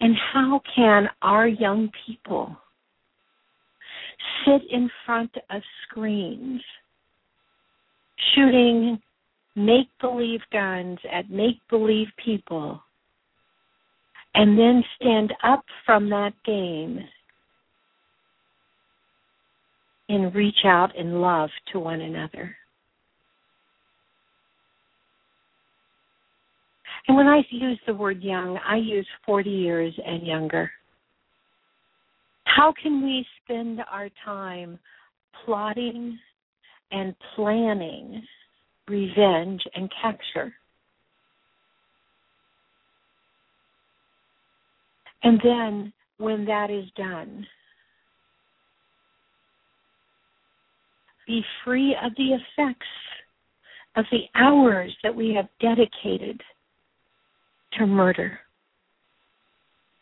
And 0.00 0.16
how 0.32 0.60
can 0.74 1.08
our 1.20 1.48
young 1.48 1.90
people 2.06 2.56
sit 4.44 4.62
in 4.70 4.90
front 5.04 5.30
of 5.50 5.62
screens 5.88 6.62
shooting 8.34 8.98
make 9.54 9.88
believe 10.00 10.40
guns 10.52 10.98
at 11.12 11.30
make 11.30 11.56
believe 11.70 12.08
people 12.22 12.80
and 14.34 14.58
then 14.58 14.84
stand 15.00 15.32
up 15.42 15.64
from 15.86 16.10
that 16.10 16.32
game 16.44 17.00
and 20.08 20.34
reach 20.34 20.64
out 20.64 20.94
in 20.94 21.20
love 21.20 21.48
to 21.72 21.80
one 21.80 22.00
another. 22.00 22.54
And 27.08 27.16
when 27.16 27.26
I 27.26 27.42
use 27.50 27.78
the 27.86 27.94
word 27.94 28.22
young, 28.22 28.58
I 28.66 28.76
use 28.76 29.06
40 29.24 29.48
years 29.48 29.94
and 30.04 30.26
younger. 30.26 30.70
How 32.56 32.72
can 32.82 33.04
we 33.04 33.26
spend 33.44 33.80
our 33.90 34.08
time 34.24 34.78
plotting 35.44 36.18
and 36.90 37.14
planning 37.34 38.22
revenge 38.88 39.62
and 39.74 39.92
capture? 40.00 40.54
And 45.22 45.38
then 45.44 45.92
when 46.16 46.46
that 46.46 46.70
is 46.70 46.86
done, 46.96 47.46
be 51.26 51.44
free 51.62 51.94
of 52.02 52.12
the 52.16 52.38
effects 52.38 52.86
of 53.96 54.06
the 54.10 54.22
hours 54.34 54.96
that 55.02 55.14
we 55.14 55.34
have 55.34 55.48
dedicated 55.60 56.40
to 57.78 57.86
murder, 57.86 58.38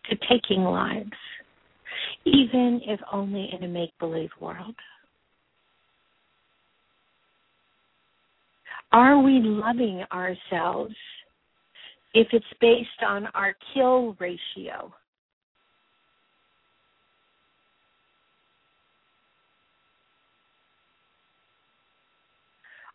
to 0.09 0.17
taking 0.29 0.62
lives, 0.62 1.11
even 2.25 2.81
if 2.87 3.01
only 3.12 3.51
in 3.53 3.64
a 3.64 3.69
make 3.69 3.97
believe 3.99 4.31
world. 4.40 4.75
Are 8.93 9.19
we 9.19 9.40
loving 9.43 10.05
ourselves 10.12 10.95
if 12.14 12.29
it's 12.33 12.47
based 12.61 12.88
on 13.07 13.27
our 13.35 13.55
kill 13.75 14.17
ratio? 14.21 14.93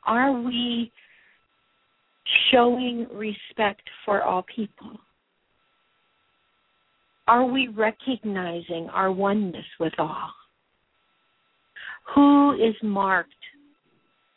Are 0.05 0.31
we 0.41 0.91
showing 2.51 3.07
respect 3.13 3.83
for 4.05 4.23
all 4.23 4.43
people? 4.55 4.99
Are 7.29 7.45
we 7.45 7.67
recognizing 7.67 8.89
our 8.91 9.11
oneness 9.11 9.65
with 9.79 9.93
all? 9.99 10.31
Who 12.15 12.53
is 12.53 12.73
marked 12.81 13.29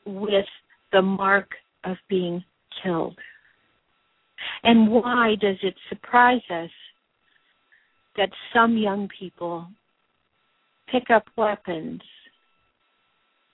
with 0.05 0.45
the 0.93 1.01
mark 1.01 1.49
of 1.85 1.97
being 2.11 2.45
killed? 2.83 3.17
And 4.63 4.91
why 4.91 5.37
does 5.41 5.57
it 5.63 5.75
surprise 5.89 6.43
us 6.51 6.69
that 8.19 8.29
some 8.53 8.77
young 8.77 9.09
people 9.19 9.67
pick 10.91 11.05
up 11.09 11.25
weapons 11.35 12.03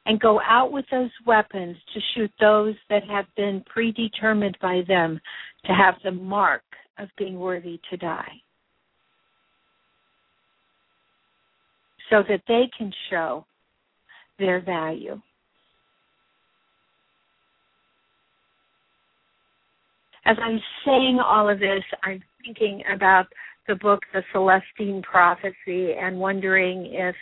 and 0.07 0.19
go 0.19 0.41
out 0.41 0.73
with 0.73 0.87
those 0.91 1.13
weapons 1.25 1.77
to 1.95 2.01
shoot 2.13 2.33
those 2.41 2.75
that 2.91 3.05
have 3.05 3.27
been 3.37 3.63
predetermined 3.73 4.59
by 4.61 4.83
them 4.89 5.21
to 5.65 5.73
have 5.73 5.95
the 6.03 6.11
mark 6.11 6.65
of 6.99 7.09
being 7.17 7.39
worthy 7.39 7.81
to 7.89 7.97
die. 7.97 8.33
So 12.11 12.23
that 12.29 12.43
they 12.49 12.71
can 12.77 12.93
show 13.11 13.45
their 14.39 14.61
value. 14.61 15.21
As 20.25 20.37
I'm 20.43 20.61
saying 20.85 21.21
all 21.25 21.49
of 21.49 21.59
this, 21.59 21.83
I'm 22.03 22.23
thinking 22.45 22.83
about 22.95 23.27
the 23.67 23.75
book, 23.75 24.01
The 24.13 24.23
Celestine 24.33 25.03
Prophecy, 25.03 25.93
and 25.93 26.19
wondering 26.19 26.87
if 26.93 27.15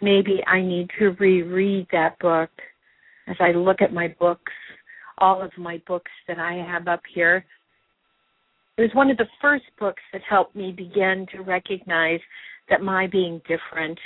maybe 0.00 0.42
I 0.46 0.60
need 0.60 0.90
to 0.98 1.10
reread 1.20 1.86
that 1.92 2.18
book 2.18 2.50
as 3.28 3.36
I 3.40 3.52
look 3.52 3.80
at 3.80 3.92
my 3.92 4.14
books, 4.18 4.52
all 5.18 5.40
of 5.42 5.50
my 5.56 5.80
books 5.86 6.10
that 6.26 6.38
I 6.38 6.54
have 6.54 6.88
up 6.88 7.02
here. 7.14 7.44
It 8.76 8.82
was 8.82 8.90
one 8.94 9.10
of 9.10 9.16
the 9.16 9.28
first 9.40 9.64
books 9.78 10.02
that 10.12 10.22
helped 10.28 10.56
me 10.56 10.72
begin 10.72 11.26
to 11.32 11.42
recognize 11.42 12.20
that 12.68 12.82
my 12.82 13.06
being 13.06 13.40
different, 13.48 13.98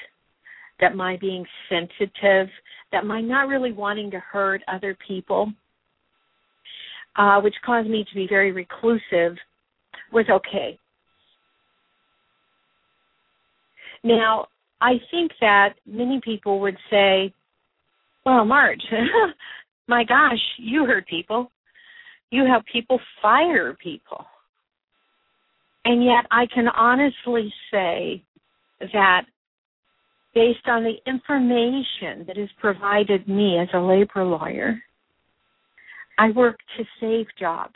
that 0.80 0.94
my 0.94 1.16
being 1.20 1.44
sensitive, 1.68 2.48
that 2.92 3.04
my 3.04 3.20
not 3.20 3.48
really 3.48 3.72
wanting 3.72 4.10
to 4.10 4.20
hurt 4.20 4.62
other 4.68 4.96
people, 5.06 5.52
uh, 7.16 7.40
which 7.40 7.54
caused 7.64 7.88
me 7.88 8.04
to 8.08 8.14
be 8.14 8.26
very 8.28 8.52
reclusive, 8.52 9.36
was 10.12 10.26
okay. 10.30 10.78
Now, 14.02 14.46
I 14.80 14.94
think 15.10 15.32
that 15.40 15.74
many 15.86 16.20
people 16.22 16.60
would 16.60 16.76
say, 16.90 17.32
well, 18.24 18.44
Marge, 18.44 18.82
my 19.88 20.04
gosh, 20.04 20.38
you 20.58 20.84
hurt 20.84 21.08
people. 21.08 21.50
You 22.30 22.44
have 22.44 22.62
people 22.70 23.00
fire 23.22 23.76
people. 23.82 24.24
And 25.84 26.04
yet 26.04 26.26
I 26.30 26.46
can 26.52 26.66
honestly 26.68 27.52
say 27.72 28.22
that 28.80 29.22
based 30.34 30.66
on 30.66 30.84
the 30.84 30.96
information 31.10 32.26
that 32.26 32.36
is 32.36 32.50
provided 32.60 33.26
me 33.26 33.58
as 33.58 33.68
a 33.72 33.78
labor 33.78 34.22
lawyer. 34.22 34.78
I 36.18 36.30
work 36.30 36.58
to 36.76 36.84
save 37.00 37.26
jobs. 37.38 37.74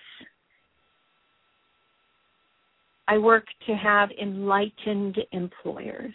I 3.08 3.18
work 3.18 3.46
to 3.66 3.74
have 3.74 4.10
enlightened 4.22 5.18
employers. 5.32 6.14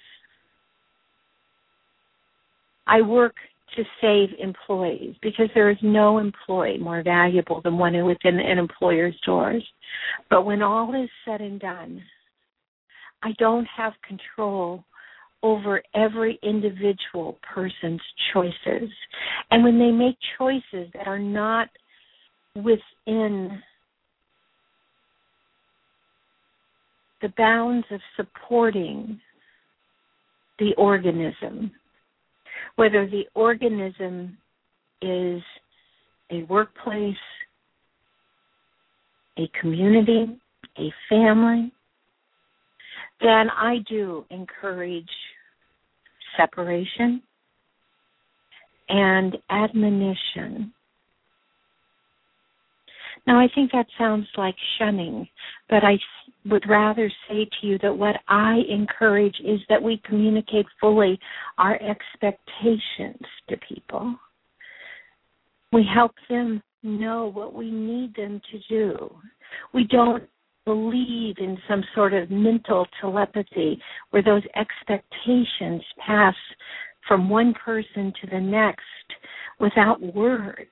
I 2.87 3.01
work 3.01 3.35
to 3.75 3.83
save 3.99 4.29
employees 4.39 5.15
because 5.21 5.49
there 5.53 5.69
is 5.69 5.77
no 5.81 6.19
employee 6.19 6.77
more 6.77 7.03
valuable 7.03 7.59
than 7.61 7.77
one 7.77 7.93
within 8.05 8.39
an 8.39 8.57
employer's 8.57 9.19
doors. 9.25 9.65
But 10.29 10.45
when 10.45 10.61
all 10.61 10.93
is 10.93 11.09
said 11.25 11.41
and 11.41 11.59
done, 11.59 12.01
I 13.25 13.31
don't 13.39 13.67
have 13.75 13.93
control 14.07 14.83
over 15.41 15.81
every 15.95 16.37
individual 16.43 17.39
person's 17.41 18.01
choices. 18.31 18.89
And 19.49 19.63
when 19.63 19.79
they 19.79 19.89
make 19.89 20.15
choices 20.37 20.91
that 20.93 21.07
are 21.07 21.17
not 21.17 21.67
within 22.55 23.59
the 27.23 27.33
bounds 27.35 27.87
of 27.89 27.99
supporting 28.15 29.19
the 30.59 30.75
organism, 30.77 31.71
whether 32.75 33.07
the 33.07 33.23
organism 33.33 34.37
is 35.01 35.41
a 36.31 36.43
workplace, 36.43 37.15
a 39.39 39.49
community, 39.59 40.39
a 40.77 40.93
family, 41.09 41.71
then 43.21 43.49
I 43.49 43.77
do 43.89 44.25
encourage 44.29 45.09
separation 46.37 47.21
and 48.89 49.37
admonition. 49.49 50.73
Now, 53.27 53.39
I 53.39 53.47
think 53.55 53.71
that 53.71 53.87
sounds 53.97 54.27
like 54.37 54.55
shunning, 54.77 55.27
but 55.69 55.83
I 55.83 55.97
would 56.45 56.63
rather 56.69 57.11
say 57.27 57.45
to 57.45 57.67
you 57.67 57.79
that 57.79 57.97
what 57.97 58.17
I 58.27 58.59
encourage 58.69 59.35
is 59.43 59.59
that 59.67 59.81
we 59.81 59.99
communicate 60.05 60.67
fully 60.79 61.19
our 61.57 61.75
expectations 61.81 63.25
to 63.49 63.57
people. 63.67 64.15
We 65.73 65.87
help 65.91 66.11
them 66.29 66.61
know 66.83 67.31
what 67.33 67.55
we 67.55 67.71
need 67.71 68.15
them 68.15 68.39
to 68.51 68.59
do. 68.69 69.11
We 69.73 69.85
don't 69.85 70.23
believe 70.65 71.35
in 71.37 71.57
some 71.67 71.83
sort 71.93 72.13
of 72.13 72.29
mental 72.31 72.87
telepathy 72.99 73.79
where 74.09 74.23
those 74.23 74.43
expectations 74.55 75.81
pass 76.05 76.35
from 77.07 77.29
one 77.29 77.53
person 77.53 78.11
to 78.21 78.27
the 78.31 78.39
next 78.39 78.81
without 79.59 80.01
words. 80.01 80.69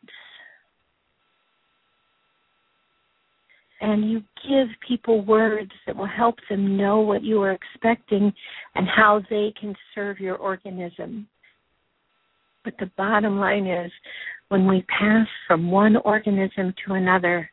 and 3.83 4.09
you 4.09 4.23
give 4.47 4.69
people 4.87 5.25
words 5.25 5.71
that 5.85 5.95
will 5.95 6.07
help 6.07 6.35
them 6.49 6.77
know 6.77 7.01
what 7.01 7.21
you 7.21 7.41
are 7.41 7.51
expecting 7.51 8.31
and 8.75 8.87
how 8.87 9.21
they 9.29 9.53
can 9.59 9.75
serve 9.93 10.19
your 10.19 10.37
organism. 10.37 11.27
But 12.63 12.75
the 12.79 12.89
bottom 12.97 13.39
line 13.39 13.67
is 13.67 13.91
when 14.47 14.69
we 14.69 14.83
pass 14.83 15.27
from 15.47 15.69
one 15.69 15.97
organism 15.97 16.73
to 16.87 16.93
another, 16.93 17.49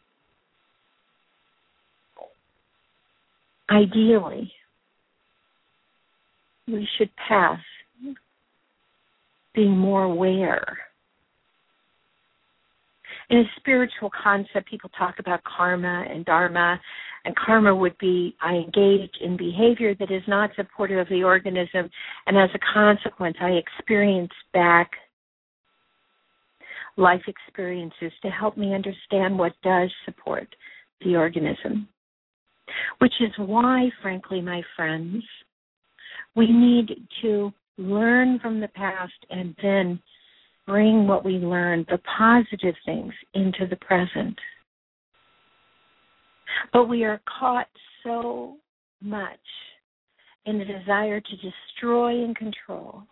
ideally, 3.71 4.53
we 6.67 6.89
should 6.99 7.11
pass 7.29 7.59
being 9.55 9.77
more 9.77 10.05
aware 10.05 10.79
in 13.31 13.39
a 13.39 13.45
spiritual 13.57 14.11
concept, 14.23 14.69
people 14.69 14.91
talk 14.99 15.21
about 15.21 15.41
karma 15.45 16.05
and 16.11 16.25
dharma, 16.25 16.81
and 17.25 17.35
karma 17.37 17.75
would 17.75 17.97
be 17.99 18.35
I 18.43 18.55
engage 18.55 19.13
in 19.21 19.37
behavior 19.37 19.95
that 19.95 20.11
is 20.11 20.23
not 20.27 20.51
supportive 20.57 20.99
of 20.99 21.09
the 21.09 21.23
organism, 21.23 21.89
and 22.27 22.37
as 22.37 22.51
a 22.55 22.59
consequence, 22.75 23.37
I 23.41 23.51
experience 23.51 24.33
back 24.53 24.91
life 26.97 27.23
experiences 27.29 28.13
to 28.23 28.31
help 28.31 28.57
me 28.57 28.75
understand 28.75 29.39
what 29.39 29.53
does 29.63 29.91
support 30.05 30.49
the 31.05 31.15
organism. 31.15 31.89
Which 32.99 33.15
is 33.21 33.33
why, 33.37 33.91
frankly, 34.03 34.41
my 34.41 34.63
friends, 34.77 35.23
we 36.35 36.47
need 36.51 37.07
to 37.23 37.53
learn 37.79 38.39
from 38.41 38.61
the 38.61 38.69
past 38.69 39.13
and 39.31 39.55
then 39.63 40.01
bring 40.67 41.07
what 41.07 41.25
we 41.25 41.35
learned, 41.35 41.87
the 41.91 41.99
positive 42.19 42.75
things, 42.85 43.13
into 43.35 43.67
the 43.69 43.77
present. 43.77 44.39
But 46.73 46.87
we 46.87 47.05
are 47.05 47.21
caught 47.39 47.69
so 48.05 48.57
much 49.01 49.39
in 50.47 50.59
the 50.59 50.65
desire 50.65 51.21
to 51.21 51.37
destroy 51.37 52.25
and 52.25 52.37
control, 52.37 53.03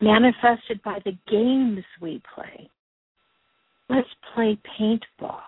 manifested 0.00 0.82
by 0.82 0.98
the 1.04 1.16
games 1.30 1.84
we 2.00 2.22
play. 2.34 2.70
Let's 3.88 4.08
play 4.34 4.58
paintball. 4.80 5.40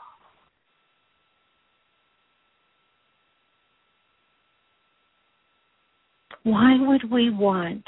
Why 6.44 6.76
would 6.80 7.10
we 7.10 7.30
want 7.30 7.84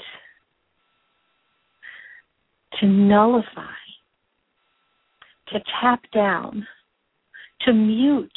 to 2.80 2.86
nullify, 2.86 3.64
to 5.48 5.60
tap 5.80 6.02
down, 6.12 6.66
to 7.62 7.72
mute 7.72 8.30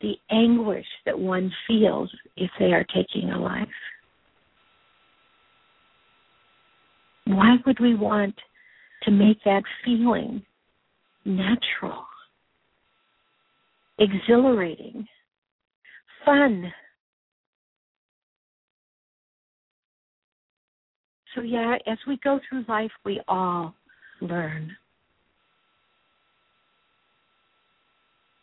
the 0.00 0.16
anguish 0.30 0.86
that 1.04 1.18
one 1.18 1.52
feels 1.66 2.10
if 2.36 2.50
they 2.58 2.66
are 2.66 2.84
taking 2.94 3.30
a 3.30 3.38
life. 3.38 3.68
Why 7.24 7.56
would 7.66 7.80
we 7.80 7.94
want 7.94 8.34
to 9.02 9.10
make 9.10 9.42
that 9.44 9.62
feeling 9.84 10.42
natural, 11.24 12.04
exhilarating, 13.98 15.08
fun? 16.26 16.70
So, 21.34 21.42
yeah, 21.42 21.76
as 21.86 21.98
we 22.06 22.18
go 22.22 22.40
through 22.48 22.64
life, 22.68 22.90
we 23.04 23.20
all 23.28 23.74
learn. 24.20 24.76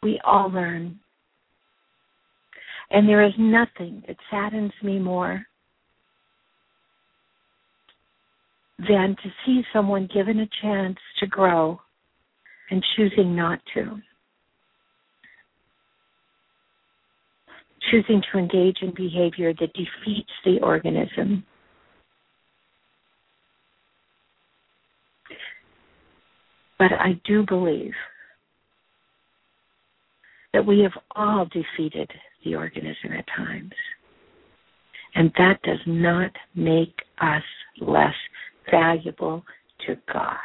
We 0.01 0.19
all 0.23 0.51
learn. 0.51 0.99
And 2.91 3.07
there 3.07 3.25
is 3.25 3.33
nothing 3.37 4.03
that 4.07 4.17
saddens 4.29 4.73
me 4.83 4.99
more 4.99 5.45
than 8.77 9.15
to 9.23 9.29
see 9.45 9.63
someone 9.71 10.09
given 10.13 10.39
a 10.39 10.49
chance 10.61 10.97
to 11.19 11.27
grow 11.27 11.79
and 12.69 12.83
choosing 12.95 13.35
not 13.35 13.59
to. 13.73 13.99
Choosing 17.93 18.23
to 18.31 18.39
engage 18.39 18.77
in 18.81 18.91
behavior 18.95 19.53
that 19.53 19.71
defeats 19.73 20.31
the 20.43 20.59
organism 20.63 21.45
But 26.79 26.99
I 26.99 27.13
do 27.23 27.45
believe 27.47 27.93
that 30.51 30.65
we 30.65 30.79
have 30.81 30.91
all 31.15 31.45
defeated 31.45 32.09
the 32.43 32.55
organism 32.55 33.13
at 33.17 33.25
times. 33.37 33.71
And 35.15 35.31
that 35.37 35.61
does 35.63 35.79
not 35.85 36.31
make 36.55 36.93
us 37.21 37.43
less 37.79 38.15
valuable 38.69 39.45
to 39.87 39.95
God. 40.11 40.35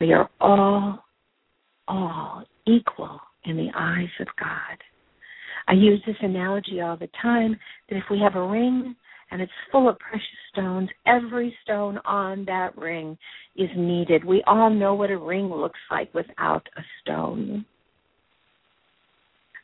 We 0.00 0.12
are 0.12 0.28
all, 0.40 1.04
all 1.86 2.44
equal 2.66 3.20
in 3.44 3.56
the 3.56 3.70
eyes 3.74 4.10
of 4.20 4.26
God. 4.38 4.78
I 5.68 5.74
use 5.74 6.02
this 6.06 6.16
analogy 6.20 6.80
all 6.80 6.96
the 6.96 7.08
time 7.22 7.56
that 7.88 7.96
if 7.96 8.04
we 8.10 8.20
have 8.20 8.36
a 8.36 8.46
ring 8.46 8.96
and 9.30 9.40
it's 9.40 9.52
full 9.70 9.88
of 9.88 9.98
precious 9.98 10.26
stones. 10.52 10.88
Every 11.06 11.54
stone 11.62 11.98
on 12.04 12.44
that 12.46 12.76
ring 12.76 13.16
is 13.56 13.68
needed. 13.76 14.24
We 14.24 14.42
all 14.46 14.70
know 14.70 14.94
what 14.94 15.10
a 15.10 15.18
ring 15.18 15.48
looks 15.48 15.78
like 15.90 16.12
without 16.14 16.66
a 16.76 16.82
stone. 17.00 17.64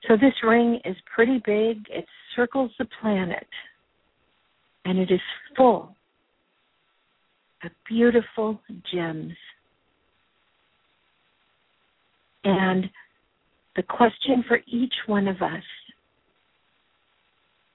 So 0.07 0.15
this 0.15 0.35
ring 0.45 0.81
is 0.85 0.97
pretty 1.13 1.43
big. 1.45 1.79
It 1.91 2.07
circles 2.37 2.71
the 2.79 2.87
planet. 3.01 3.47
And 4.85 4.99
it 4.99 5.11
is 5.11 5.21
full 5.57 5.97
of 7.65 7.71
beautiful 7.89 8.61
gems. 8.93 9.33
And 12.45 12.85
the 13.77 13.83
question 13.83 14.43
for 14.49 14.59
each 14.67 14.95
one 15.07 15.29
of 15.29 15.43
us 15.43 15.63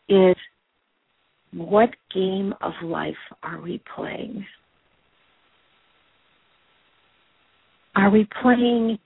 is 0.10 0.36
what 1.54 1.90
game 2.14 2.54
of 2.62 2.74
life 2.84 3.14
are 3.44 3.62
we 3.62 3.82
playing? 3.96 4.46
Are 7.96 8.10
we 8.10 8.28
playing 8.42 8.98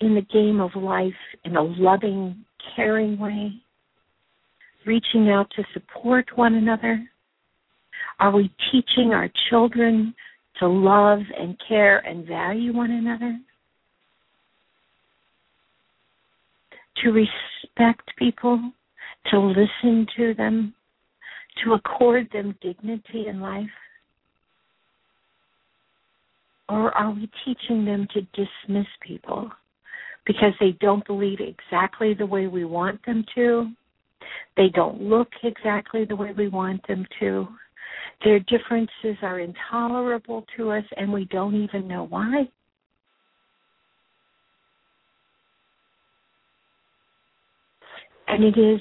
in 0.00 0.14
the 0.14 0.26
game 0.32 0.60
of 0.60 0.70
life 0.74 1.12
in 1.44 1.56
a 1.56 1.62
loving, 1.62 2.44
caring 2.74 3.18
way? 3.18 3.52
Reaching 4.86 5.30
out 5.30 5.46
to 5.56 5.62
support 5.72 6.26
one 6.34 6.54
another? 6.54 7.04
Are 8.18 8.32
we 8.32 8.50
teaching 8.72 9.12
our 9.12 9.30
children 9.50 10.14
to 10.58 10.68
love 10.68 11.20
and 11.38 11.56
care 11.68 11.98
and 11.98 12.26
value 12.26 12.74
one 12.74 12.90
another? 12.90 13.38
To 17.02 17.10
respect 17.10 18.10
people, 18.16 18.72
to 19.30 19.38
listen 19.38 20.06
to 20.16 20.34
them, 20.34 20.74
to 21.62 21.74
accord 21.74 22.28
them 22.32 22.56
dignity 22.62 23.26
in 23.28 23.40
life? 23.40 23.68
Or 26.68 26.96
are 26.96 27.10
we 27.10 27.28
teaching 27.44 27.84
them 27.84 28.06
to 28.14 28.22
dismiss 28.32 28.86
people 29.06 29.50
because 30.26 30.52
they 30.60 30.72
don't 30.80 31.06
believe 31.06 31.38
exactly 31.40 32.14
the 32.14 32.26
way 32.26 32.46
we 32.46 32.64
want 32.64 33.04
them 33.04 33.24
to? 33.34 33.70
They 34.56 34.68
don't 34.74 35.02
look 35.02 35.28
exactly 35.42 36.04
the 36.04 36.16
way 36.16 36.32
we 36.32 36.48
want 36.48 36.86
them 36.86 37.06
to. 37.20 37.46
Their 38.24 38.40
differences 38.40 39.16
are 39.22 39.40
intolerable 39.40 40.46
to 40.56 40.70
us 40.70 40.84
and 40.96 41.12
we 41.12 41.26
don't 41.26 41.54
even 41.54 41.86
know 41.86 42.04
why. 42.04 42.48
And 48.28 48.44
it 48.44 48.58
is 48.58 48.80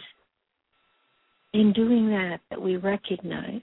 in 1.53 1.73
doing 1.73 2.09
that 2.09 2.39
that 2.49 2.61
we 2.61 2.77
recognize 2.77 3.61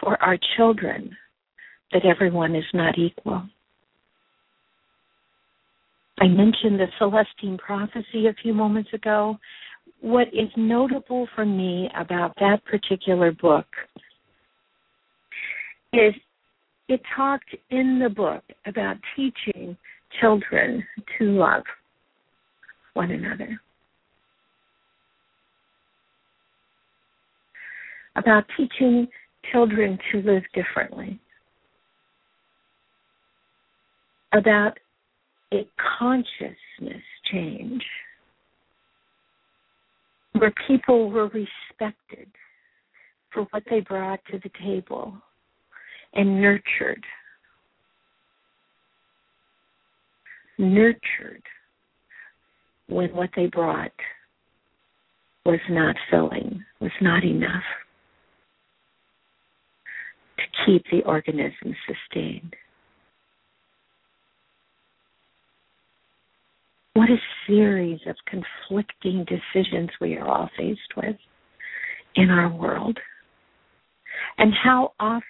for 0.00 0.20
our 0.22 0.38
children 0.56 1.16
that 1.92 2.04
everyone 2.04 2.54
is 2.54 2.64
not 2.72 2.98
equal. 2.98 3.42
I 6.20 6.26
mentioned 6.26 6.80
the 6.80 6.86
Celestine 6.98 7.58
prophecy 7.58 8.26
a 8.26 8.34
few 8.42 8.52
moments 8.52 8.90
ago. 8.92 9.38
What 10.00 10.28
is 10.28 10.48
notable 10.56 11.28
for 11.34 11.44
me 11.44 11.88
about 11.96 12.34
that 12.40 12.64
particular 12.64 13.32
book 13.32 13.66
is 15.92 16.14
it 16.88 17.00
talked 17.16 17.54
in 17.70 17.98
the 18.02 18.08
book 18.08 18.42
about 18.66 18.96
teaching 19.14 19.76
children 20.20 20.84
to 21.18 21.24
love 21.24 21.64
one 22.98 23.12
another. 23.12 23.60
about 28.18 28.44
teaching 28.56 29.06
children 29.52 29.98
to 30.10 30.20
live 30.22 30.42
differently, 30.52 31.18
about 34.32 34.76
a 35.52 35.66
consciousness 35.98 37.02
change 37.32 37.82
where 40.32 40.52
people 40.66 41.10
were 41.10 41.28
respected 41.28 42.28
for 43.32 43.44
what 43.50 43.62
they 43.70 43.80
brought 43.80 44.20
to 44.30 44.38
the 44.42 44.50
table 44.62 45.14
and 46.14 46.40
nurtured. 46.40 47.04
Nurtured 50.58 51.42
when 52.88 53.14
what 53.14 53.30
they 53.36 53.46
brought 53.46 53.92
was 55.44 55.60
not 55.70 55.96
filling, 56.10 56.64
was 56.80 56.90
not 57.00 57.24
enough 57.24 57.62
to 60.38 60.44
keep 60.66 60.84
the 60.90 61.02
organism 61.04 61.74
sustained. 61.86 62.54
What 66.94 67.10
a 67.10 67.16
series 67.46 68.00
of 68.06 68.16
conflicting 68.26 69.24
decisions 69.24 69.90
we 70.00 70.16
are 70.16 70.26
all 70.26 70.50
faced 70.56 70.96
with 70.96 71.16
in 72.16 72.30
our 72.30 72.52
world. 72.52 72.98
And 74.38 74.52
how 74.52 74.92
often 74.98 75.22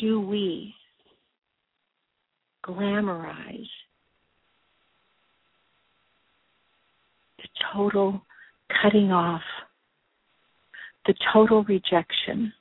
do 0.00 0.20
we 0.20 0.74
glamorize 2.66 3.68
total 7.72 8.22
cutting 8.82 9.12
off, 9.12 9.42
the 11.06 11.14
total 11.32 11.64
rejection 11.64 12.52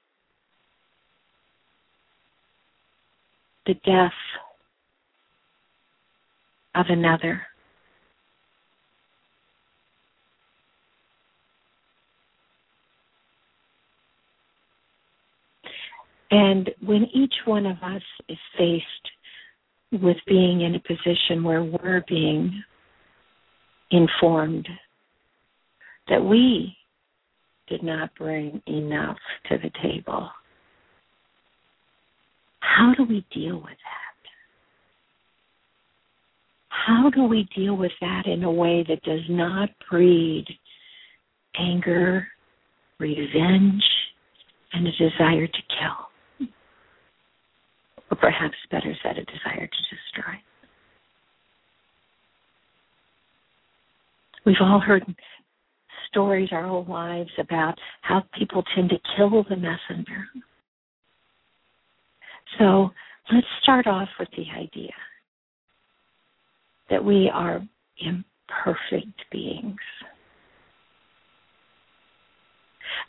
the 3.67 3.73
death 3.85 4.11
of 6.73 6.85
another. 6.89 7.41
And 16.31 16.69
when 16.85 17.05
each 17.13 17.33
one 17.45 17.65
of 17.65 17.77
us 17.83 18.01
is 18.27 18.37
faced 18.57 18.83
with 19.91 20.17
being 20.27 20.61
in 20.61 20.75
a 20.75 20.79
position 20.79 21.43
where 21.43 21.63
we're 21.63 22.03
being 22.07 22.63
informed 23.91 24.67
that 26.09 26.23
we 26.23 26.75
did 27.67 27.83
not 27.83 28.15
bring 28.15 28.61
enough 28.67 29.17
to 29.49 29.57
the 29.57 29.71
table, 29.81 30.29
how 32.59 32.93
do 32.95 33.03
we 33.03 33.25
deal 33.33 33.55
with 33.55 33.65
that? 33.65 34.07
How 36.69 37.09
do 37.09 37.23
we 37.23 37.47
deal 37.55 37.75
with 37.75 37.91
that 38.01 38.27
in 38.27 38.43
a 38.43 38.51
way 38.51 38.85
that 38.87 39.03
does 39.03 39.25
not 39.29 39.69
breed 39.89 40.45
anger, 41.59 42.27
revenge, 42.99 43.83
and 44.73 44.87
a 44.87 44.91
desire 44.91 45.47
to 45.47 45.61
kill? 45.79 46.47
Or 48.09 48.17
perhaps 48.17 48.55
better 48.71 48.95
said, 49.03 49.17
a 49.17 49.25
desire 49.25 49.67
to 49.67 49.95
destroy. 49.95 50.33
We've 54.45 54.55
all 54.61 54.79
heard 54.79 55.03
stories 56.07 56.49
our 56.51 56.67
whole 56.67 56.85
lives 56.87 57.29
about 57.37 57.75
how 58.01 58.23
people 58.37 58.63
tend 58.75 58.89
to 58.89 58.97
kill 59.15 59.43
the 59.43 59.55
messenger. 59.55 60.25
So 62.59 62.89
let's 63.31 63.47
start 63.61 63.87
off 63.87 64.09
with 64.19 64.29
the 64.37 64.45
idea 64.57 64.93
that 66.89 67.03
we 67.03 67.29
are 67.33 67.61
imperfect 67.99 69.21
beings. 69.31 69.75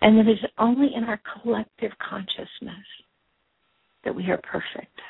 And 0.01 0.19
it 0.19 0.31
is 0.31 0.39
only 0.59 0.89
in 0.95 1.05
our 1.05 1.21
collective 1.43 1.93
consciousness 1.99 2.87
that 4.05 4.15
we 4.15 4.31
are 4.31 4.41
perfect. 4.43 5.01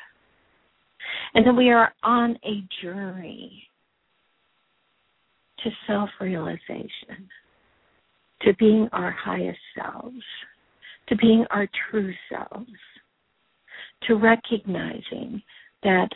And 1.34 1.46
that 1.46 1.54
we 1.54 1.70
are 1.70 1.92
on 2.02 2.38
a 2.44 2.62
journey 2.82 3.68
to 5.64 5.70
self 5.86 6.10
realization, 6.20 7.28
to 8.42 8.54
being 8.54 8.88
our 8.92 9.10
highest 9.10 9.58
selves, 9.76 10.22
to 11.08 11.16
being 11.16 11.44
our 11.50 11.68
true 11.90 12.12
selves 12.30 12.70
to 14.06 14.14
recognizing 14.14 15.42
that 15.82 16.08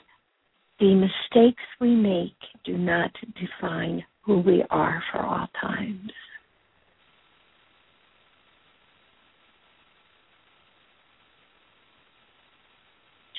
the 0.80 0.94
mistakes 0.94 1.62
we 1.80 1.94
make 1.94 2.36
do 2.64 2.76
not 2.76 3.10
define 3.40 4.04
who 4.22 4.38
we 4.38 4.64
are 4.70 5.02
for 5.10 5.20
all 5.20 5.48
times. 5.60 6.10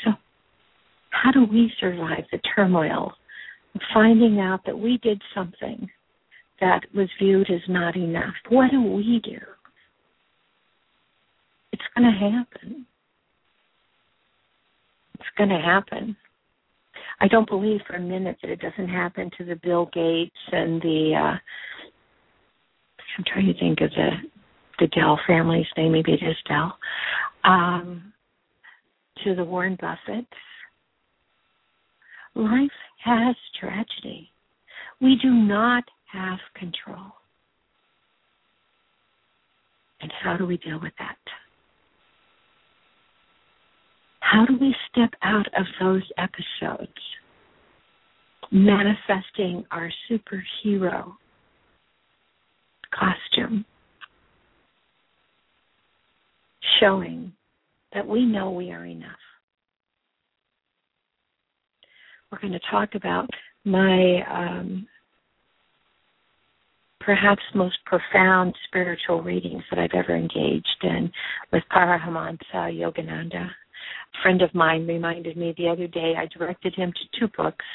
So, 0.03 0.11
how 1.09 1.31
do 1.31 1.45
we 1.45 1.71
survive 1.79 2.25
the 2.31 2.39
turmoil 2.55 3.13
of 3.75 3.81
finding 3.93 4.39
out 4.39 4.61
that 4.65 4.77
we 4.77 4.97
did 4.97 5.21
something 5.33 5.89
that 6.63 6.81
was 6.95 7.09
viewed 7.21 7.49
as 7.49 7.61
not 7.67 7.95
enough? 7.95 8.33
What 8.49 8.71
do 8.71 8.81
we 8.81 9.21
do? 9.23 9.37
It's 11.71 11.83
going 11.95 12.11
to 12.11 12.17
happen 12.19 12.85
it's 15.23 15.37
going 15.37 15.49
to 15.49 15.65
happen. 15.65 16.15
I 17.21 17.27
don't 17.27 17.47
believe 17.47 17.79
for 17.87 17.95
a 17.95 18.01
minute 18.01 18.37
that 18.41 18.51
it 18.51 18.59
doesn't 18.59 18.89
happen 18.89 19.31
to 19.37 19.45
the 19.45 19.55
Bill 19.63 19.89
Gates 19.93 20.35
and 20.51 20.81
the 20.81 21.13
uh 21.15 21.37
I'm 23.17 23.23
trying 23.31 23.45
to 23.45 23.59
think 23.59 23.79
of 23.81 23.91
the 23.91 24.09
the 24.79 24.87
Dell 24.87 25.19
family's 25.27 25.67
name, 25.77 25.93
maybe 25.93 26.13
it 26.13 26.25
is 26.25 26.35
Dell. 26.47 26.77
Um 27.43 28.13
to 29.23 29.35
the 29.35 29.43
Warren 29.43 29.77
Buffett. 29.79 30.27
Life 32.35 32.71
has 33.05 33.35
tragedy. 33.59 34.31
We 34.99 35.17
do 35.21 35.29
not 35.29 35.83
have 36.13 36.39
control. 36.55 37.11
And 40.01 40.11
how 40.21 40.37
do 40.37 40.45
we 40.45 40.57
deal 40.57 40.79
with 40.81 40.93
that? 40.99 41.17
How 44.19 44.45
do 44.45 44.57
we 44.59 44.75
step 44.91 45.11
out 45.21 45.47
of 45.57 45.65
those 45.79 46.03
episodes 46.17 46.91
manifesting 48.51 49.65
our 49.71 49.91
superhero 50.09 51.13
costume, 52.93 53.65
showing 56.79 57.31
that 57.93 58.07
we 58.07 58.25
know 58.25 58.51
we 58.51 58.71
are 58.71 58.85
enough? 58.85 59.11
We're 62.31 62.39
going 62.39 62.53
to 62.53 62.59
talk 62.71 62.95
about 62.95 63.29
my 63.63 64.23
um, 64.29 64.87
perhaps 67.05 67.43
most 67.53 67.77
profound 67.85 68.55
spiritual 68.67 69.21
readings 69.21 69.63
that 69.69 69.79
I've 69.79 69.93
ever 69.93 70.15
engaged 70.15 70.83
in 70.83 71.11
with 71.51 71.63
Paramahansa 71.71 72.71
Yogananda. 72.71 73.45
A 73.45 74.21
friend 74.21 74.41
of 74.41 74.53
mine 74.53 74.87
reminded 74.87 75.37
me 75.37 75.53
the 75.57 75.69
other 75.69 75.87
day 75.87 76.13
I 76.17 76.27
directed 76.37 76.73
him 76.75 76.91
to 76.91 77.19
two 77.19 77.27
books 77.35 77.65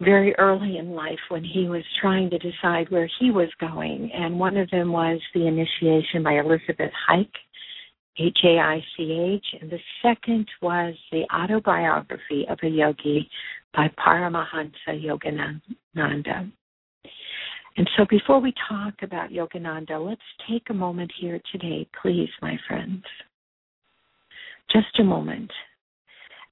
very 0.00 0.34
early 0.36 0.78
in 0.78 0.92
life 0.92 1.18
when 1.28 1.44
he 1.44 1.68
was 1.68 1.84
trying 2.00 2.30
to 2.30 2.38
decide 2.38 2.90
where 2.90 3.08
he 3.20 3.30
was 3.30 3.48
going. 3.60 4.10
And 4.12 4.38
one 4.38 4.56
of 4.56 4.70
them 4.70 4.92
was 4.92 5.20
The 5.34 5.46
Initiation 5.46 6.22
by 6.22 6.38
Elizabeth 6.38 6.92
Haich, 7.08 7.28
H 8.18 8.38
A 8.44 8.58
I 8.58 8.84
C 8.96 9.12
H. 9.12 9.60
And 9.60 9.70
the 9.70 9.78
second 10.02 10.48
was 10.60 10.94
The 11.10 11.24
Autobiography 11.34 12.46
of 12.48 12.58
a 12.62 12.68
Yogi 12.68 13.28
by 13.74 13.90
Paramahansa 13.98 14.72
Yogananda. 14.88 16.50
And 17.76 17.88
so 17.96 18.04
before 18.08 18.40
we 18.40 18.52
talk 18.68 18.94
about 19.02 19.30
Yogananda, 19.30 20.04
let's 20.04 20.20
take 20.48 20.68
a 20.68 20.74
moment 20.74 21.10
here 21.18 21.40
today, 21.50 21.88
please, 22.00 22.28
my 22.42 22.58
friends. 22.68 23.02
Just 24.70 24.98
a 24.98 25.04
moment. 25.04 25.50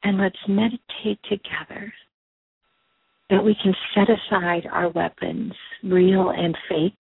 And 0.03 0.19
let's 0.19 0.39
meditate 0.49 1.21
together 1.29 1.93
that 3.29 3.45
we 3.45 3.55
can 3.63 3.75
set 3.95 4.09
aside 4.09 4.67
our 4.73 4.89
weapons, 4.89 5.53
real 5.85 6.31
and 6.31 6.57
fake, 6.69 6.93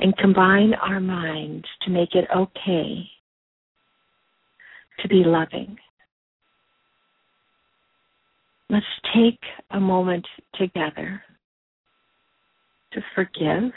and 0.00 0.16
combine 0.16 0.74
our 0.74 1.00
minds 1.00 1.66
to 1.82 1.90
make 1.90 2.14
it 2.14 2.26
okay 2.34 3.08
to 5.00 5.08
be 5.08 5.22
loving. 5.24 5.76
Let's 8.70 8.86
take 9.14 9.38
a 9.70 9.78
moment 9.78 10.26
together 10.54 11.22
to 12.94 13.00
forgive 13.14 13.72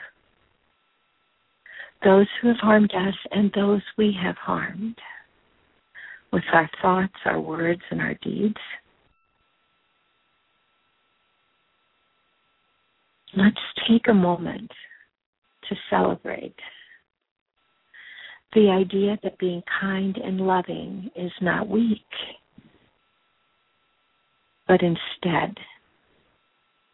those 2.03 2.27
who 2.41 2.49
have 2.49 2.57
harmed 2.57 2.93
us 2.93 3.15
and 3.31 3.51
those 3.53 3.81
we 3.97 4.15
have 4.21 4.37
harmed 4.37 4.95
with 6.31 6.43
our 6.53 6.69
thoughts, 6.81 7.13
our 7.25 7.39
words, 7.39 7.81
and 7.91 8.01
our 8.01 8.13
deeds. 8.15 8.57
Let's 13.35 13.55
take 13.87 14.07
a 14.07 14.13
moment 14.13 14.71
to 15.69 15.75
celebrate 15.89 16.55
the 18.53 18.69
idea 18.69 19.17
that 19.23 19.37
being 19.37 19.61
kind 19.81 20.17
and 20.17 20.39
loving 20.39 21.11
is 21.15 21.31
not 21.41 21.67
weak, 21.67 21.99
but 24.67 24.81
instead 24.81 25.57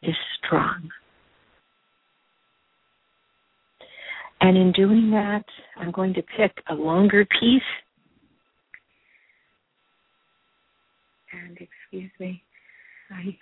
is 0.01 0.15
strong. 0.43 0.89
And 4.41 4.57
in 4.57 4.71
doing 4.71 5.11
that, 5.11 5.45
I'm 5.77 5.91
going 5.91 6.15
to 6.15 6.23
pick 6.35 6.51
a 6.69 6.73
longer 6.73 7.25
piece. 7.39 7.61
And 11.31 11.57
excuse 11.59 12.11
me, 12.19 12.43
I 13.11 13.37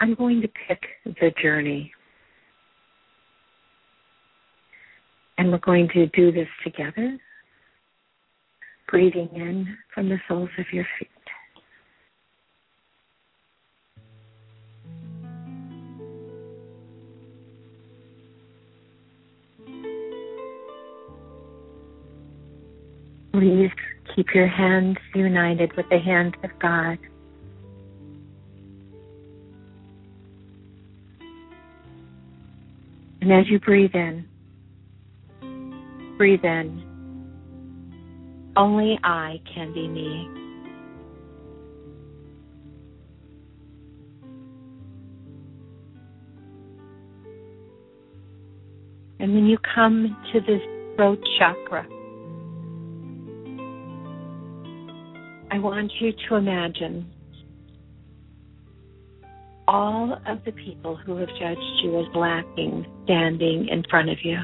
I'm 0.00 0.14
going 0.14 0.42
to 0.42 0.48
pick 0.68 0.82
the 1.04 1.32
journey. 1.40 1.92
And 5.38 5.50
we're 5.50 5.58
going 5.58 5.88
to 5.94 6.06
do 6.08 6.32
this 6.32 6.48
together 6.62 7.18
breathing 8.94 9.28
in 9.34 9.76
from 9.92 10.08
the 10.08 10.16
soles 10.28 10.48
of 10.56 10.66
your 10.72 10.86
feet. 11.00 11.08
Please 23.32 23.70
keep 24.14 24.32
your 24.32 24.46
hands 24.46 24.96
united 25.12 25.76
with 25.76 25.86
the 25.90 25.98
hand 25.98 26.36
of 26.44 26.50
God. 26.60 26.96
And 33.20 33.32
as 33.32 33.48
you 33.50 33.58
breathe 33.58 33.96
in, 33.96 34.24
breathe 36.16 36.44
in 36.44 36.93
only 38.56 38.98
I 39.02 39.40
can 39.52 39.72
be 39.72 39.88
me. 39.88 40.28
And 49.20 49.32
when 49.34 49.46
you 49.46 49.56
come 49.74 50.16
to 50.32 50.40
this 50.40 50.60
throat 50.96 51.18
chakra, 51.38 51.86
I 55.50 55.58
want 55.58 55.92
you 56.00 56.12
to 56.28 56.34
imagine 56.34 57.10
all 59.66 60.20
of 60.26 60.44
the 60.44 60.52
people 60.52 60.96
who 60.96 61.16
have 61.16 61.28
judged 61.28 61.80
you 61.82 61.98
as 62.00 62.06
lacking 62.14 62.84
standing 63.04 63.68
in 63.68 63.82
front 63.88 64.10
of 64.10 64.18
you. 64.22 64.36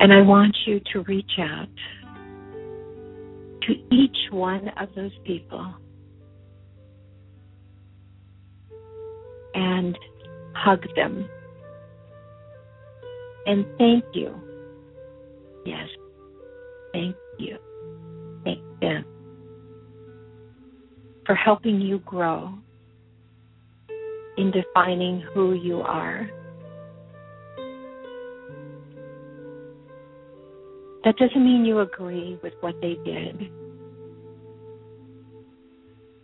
And 0.00 0.12
I 0.12 0.22
want 0.22 0.56
you 0.66 0.80
to 0.92 1.00
reach 1.02 1.32
out 1.38 1.68
to 3.62 3.72
each 3.94 4.16
one 4.30 4.68
of 4.80 4.88
those 4.96 5.12
people 5.24 5.74
and 9.54 9.96
hug 10.54 10.82
them 10.96 11.28
and 13.46 13.66
thank 13.78 14.04
you. 14.14 14.34
Yes, 15.66 15.88
thank 16.92 17.16
you. 17.38 17.58
Thank 18.44 18.60
them 18.80 19.04
for 21.26 21.34
helping 21.34 21.80
you 21.80 21.98
grow 22.00 22.54
in 24.36 24.50
defining 24.50 25.22
who 25.34 25.54
you 25.54 25.80
are. 25.80 26.28
That 31.04 31.16
doesn't 31.16 31.42
mean 31.42 31.64
you 31.64 31.80
agree 31.80 32.38
with 32.42 32.52
what 32.60 32.74
they 32.82 32.94
did. 33.04 33.50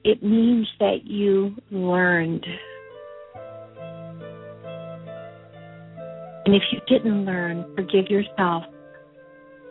It 0.04 0.22
means 0.22 0.68
that 0.78 1.04
you 1.04 1.54
learned. 1.70 2.46
And 6.44 6.54
if 6.54 6.62
you 6.70 6.80
didn't 6.86 7.24
learn, 7.24 7.64
forgive 7.74 8.08
yourself 8.08 8.64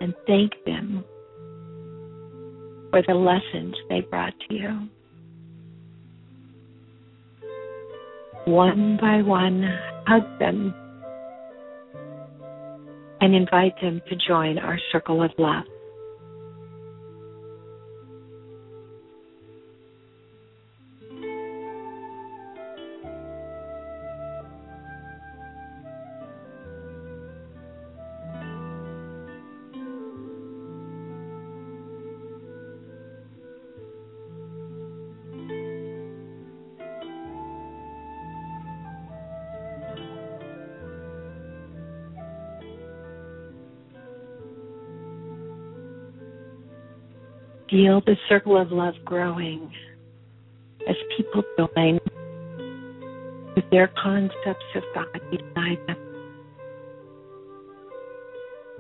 and 0.02 0.14
thank 0.28 0.52
them 0.66 1.06
for 2.90 3.02
the 3.08 3.14
lessons 3.14 3.76
they 3.90 4.02
brought 4.02 4.34
to 4.50 4.54
you. 4.54 4.90
One 8.46 8.98
by 9.00 9.22
one, 9.22 9.64
hug 10.06 10.40
them 10.40 10.74
and 13.26 13.34
invite 13.34 13.74
them 13.82 14.04
to 14.08 14.16
join 14.28 14.60
our 14.60 14.78
circle 14.92 15.24
of 15.24 15.32
love. 15.40 15.64
Feel 47.76 48.00
the 48.06 48.16
circle 48.30 48.56
of 48.56 48.72
love 48.72 48.94
growing 49.04 49.70
as 50.88 50.96
people 51.18 51.44
join 51.58 52.00
with 53.54 53.66
their 53.70 53.92
concepts 54.02 54.64
of 54.76 54.84
God 54.94 55.08
beside 55.30 55.78
them. 55.86 55.98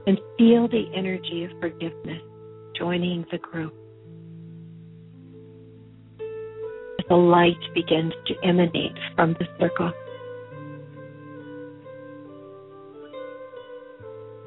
And 0.07 0.17
feel 0.37 0.69
the 0.69 0.85
energy 0.95 1.43
of 1.43 1.51
forgiveness 1.59 2.21
joining 2.79 3.25
the 3.33 3.37
group. 3.37 3.73
As 6.21 7.05
the 7.09 7.15
light 7.15 7.53
begins 7.73 8.13
to 8.27 8.47
emanate 8.47 8.97
from 9.17 9.33
the 9.33 9.45
circle. 9.59 9.91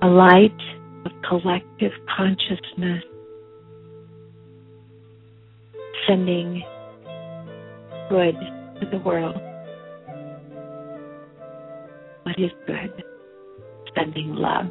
A 0.01 0.07
light 0.07 0.59
of 1.05 1.13
collective 1.29 1.93
consciousness 2.17 3.05
sending 6.09 6.63
good 8.09 8.35
to 8.81 8.87
the 8.91 8.99
world. 9.05 9.37
What 12.23 12.39
is 12.39 12.51
good? 12.67 13.05
Sending 13.95 14.35
love. 14.35 14.67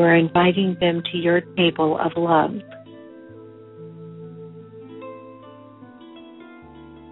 Are 0.00 0.14
inviting 0.14 0.76
them 0.80 1.02
to 1.12 1.18
your 1.18 1.40
table 1.56 1.98
of 1.98 2.12
love. 2.16 2.52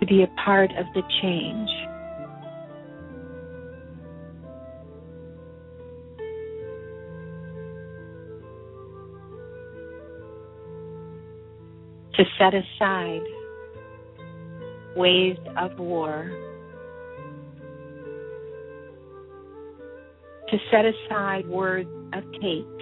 To 0.00 0.06
be 0.06 0.22
a 0.22 0.28
part 0.44 0.70
of 0.72 0.86
the 0.94 1.02
change. 1.22 1.68
To 12.14 12.24
set 12.38 12.54
aside 12.54 13.22
ways 14.96 15.36
of 15.56 15.78
war. 15.78 16.30
To 20.50 20.58
set 20.70 20.84
aside 20.84 21.46
words 21.46 21.90
of 22.14 22.24
hate. 22.40 22.77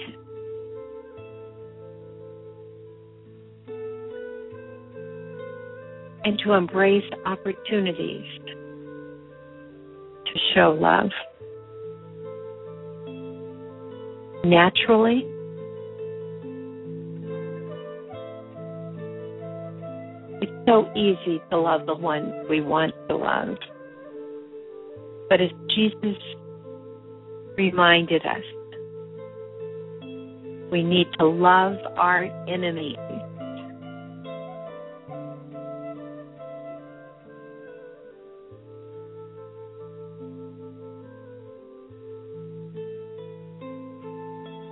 And 6.26 6.40
to 6.40 6.54
embrace 6.54 7.04
opportunities 7.24 8.24
to 10.26 10.40
show 10.52 10.76
love. 10.76 11.10
Naturally, 14.44 15.24
it's 20.42 20.66
so 20.66 20.90
easy 20.96 21.40
to 21.52 21.58
love 21.58 21.86
the 21.86 21.94
ones 21.94 22.32
we 22.50 22.60
want 22.60 22.92
to 23.08 23.16
love. 23.16 23.56
But 25.28 25.40
as 25.40 25.50
Jesus 25.76 26.18
reminded 27.56 28.22
us, 28.26 28.42
we 30.72 30.82
need 30.82 31.06
to 31.20 31.26
love 31.26 31.76
our 31.96 32.24
enemies. 32.48 32.96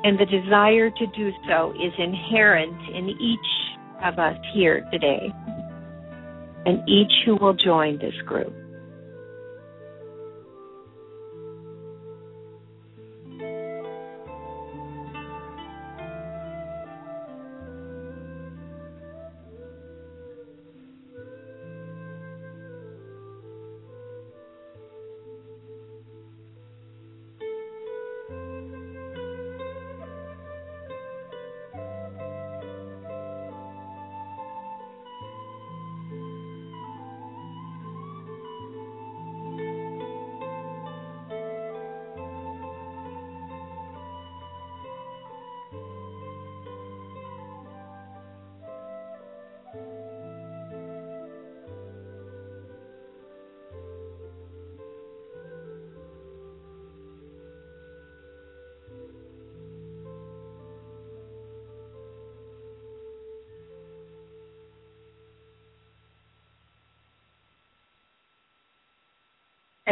And 0.04 0.18
the 0.18 0.26
desire 0.26 0.90
to 0.90 1.06
do 1.16 1.32
so 1.48 1.72
is 1.72 1.92
inherent 1.98 2.76
in 2.94 3.08
each 3.08 3.38
of 4.04 4.18
us 4.18 4.36
here 4.52 4.86
today 4.92 5.32
and 6.66 6.88
each 6.88 7.12
who 7.24 7.36
will 7.36 7.54
join 7.54 7.98
this 7.98 8.14
group. 8.26 8.54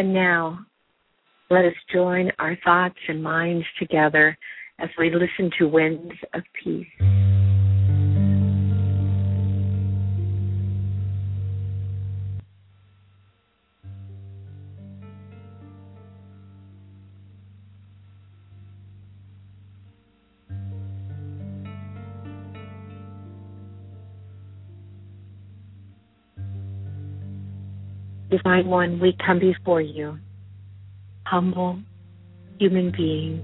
And 0.02 0.12
now, 0.12 0.58
let 1.48 1.64
us 1.64 1.74
join 1.92 2.32
our 2.40 2.58
thoughts 2.64 2.98
and 3.06 3.22
minds 3.22 3.64
together 3.78 4.36
as 4.80 4.88
we 4.98 5.14
listen 5.14 5.48
to 5.60 5.68
Winds 5.68 6.14
of 6.34 6.42
Peace. 6.60 7.31
Divine 28.32 28.66
One, 28.66 28.98
we 28.98 29.14
come 29.26 29.38
before 29.38 29.82
you, 29.82 30.18
humble 31.26 31.78
human 32.58 32.90
beings, 32.90 33.42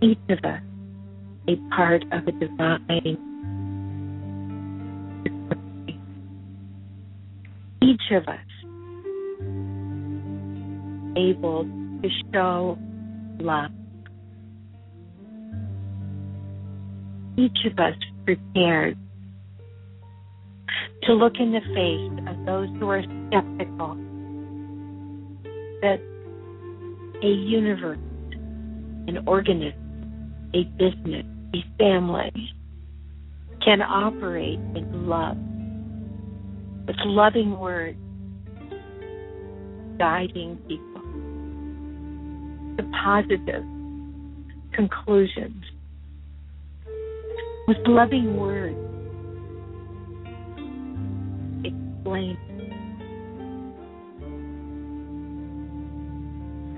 each 0.00 0.18
of 0.28 0.38
us 0.44 0.62
a 1.48 1.56
part 1.74 2.04
of 2.12 2.28
a 2.28 2.32
divine. 2.32 3.18
Each 7.82 8.12
of 8.12 8.28
us 8.28 8.38
able 11.16 11.64
to 12.02 12.08
show 12.32 12.78
love. 13.40 13.72
Each 17.36 17.58
of 17.66 17.78
us 17.80 17.96
prepared 18.24 18.96
to 21.02 21.14
look 21.14 21.34
in 21.40 21.50
the 21.50 21.60
face 21.74 22.19
those 22.46 22.68
who 22.78 22.88
are 22.88 23.02
skeptical 23.02 23.94
that 25.82 25.98
a 27.22 27.26
universe, 27.26 27.98
an 29.08 29.18
organism, 29.26 30.50
a 30.54 30.64
business, 30.78 31.26
a 31.54 31.78
family 31.78 32.32
can 33.64 33.82
operate 33.82 34.58
in 34.74 35.06
love 35.06 35.36
with 36.86 36.96
loving 37.04 37.58
words 37.58 37.98
guiding 39.98 40.56
people 40.66 41.02
to 42.76 42.90
positive 43.04 43.64
conclusions 44.72 45.62
with 47.68 47.76
loving 47.86 48.36
words 48.36 48.89
explain 52.00 52.36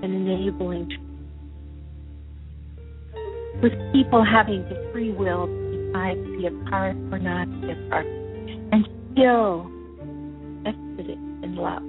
and 0.03 0.13
enabling 0.13 0.89
with 3.61 3.71
people 3.93 4.23
having 4.25 4.63
the 4.63 4.89
free 4.91 5.11
will 5.11 5.47
to 5.47 5.87
decide 5.87 6.15
to 6.15 6.37
be 6.37 6.47
apart 6.47 6.95
or 7.11 7.19
not 7.19 7.45
be 7.61 7.71
apart 7.71 8.05
and 8.05 8.85
still 9.13 9.71
exiting 10.65 11.39
in 11.43 11.55
love. 11.55 11.83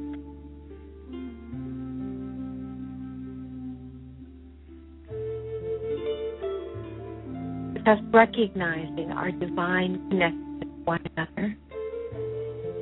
With 7.75 7.89
us 7.89 7.99
recognizing 8.13 9.11
our 9.11 9.33
divine 9.33 10.09
connection 10.11 10.61
with 10.61 10.87
one 10.87 11.01
another 11.17 11.57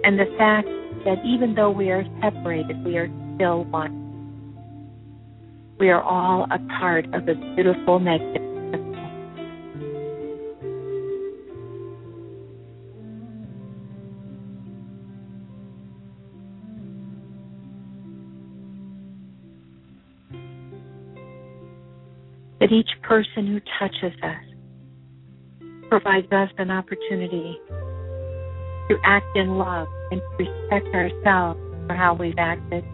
and 0.05 0.19
the 0.19 0.27
fact 0.37 0.69
that 1.05 1.25
even 1.25 1.55
though 1.55 1.71
we 1.71 1.91
are 1.91 2.05
separated, 2.21 2.85
we 2.85 2.97
are 2.97 3.09
still 3.37 3.65
one. 3.65 4.01
We 5.79 5.91
are 5.91 6.03
all 6.03 6.47
a 6.51 6.59
part 6.81 7.07
of 7.15 7.29
a 7.29 7.35
beautiful, 7.57 7.99
magnificent 7.99 8.53
that 22.61 22.71
each 22.71 22.91
person 23.03 23.45
who 23.49 23.61
touches 23.81 24.17
us 24.23 24.45
provides 25.89 26.31
us 26.31 26.49
an 26.59 26.71
opportunity 26.71 27.59
to 28.93 28.99
act 29.05 29.37
in 29.37 29.57
love 29.57 29.89
and 30.11 30.21
to 30.21 30.45
respect 30.45 30.87
ourselves 30.95 31.59
for 31.87 31.95
how 31.95 32.13
we've 32.15 32.39
acted. 32.39 32.85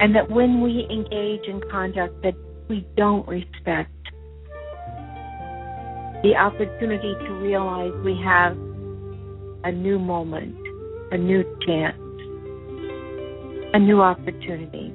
And 0.00 0.14
that 0.14 0.30
when 0.30 0.62
we 0.62 0.86
engage 0.90 1.46
in 1.46 1.60
conduct 1.70 2.22
that 2.22 2.34
we 2.68 2.86
don't 2.96 3.28
respect, 3.28 3.90
the 6.22 6.34
opportunity 6.34 7.14
to 7.26 7.32
realize 7.34 7.92
we 8.04 8.18
have 8.24 8.56
a 9.64 9.72
new 9.72 9.98
moment, 9.98 10.56
a 11.12 11.18
new 11.18 11.44
chance, 11.66 11.98
a 13.74 13.78
new 13.78 14.00
opportunity. 14.00 14.92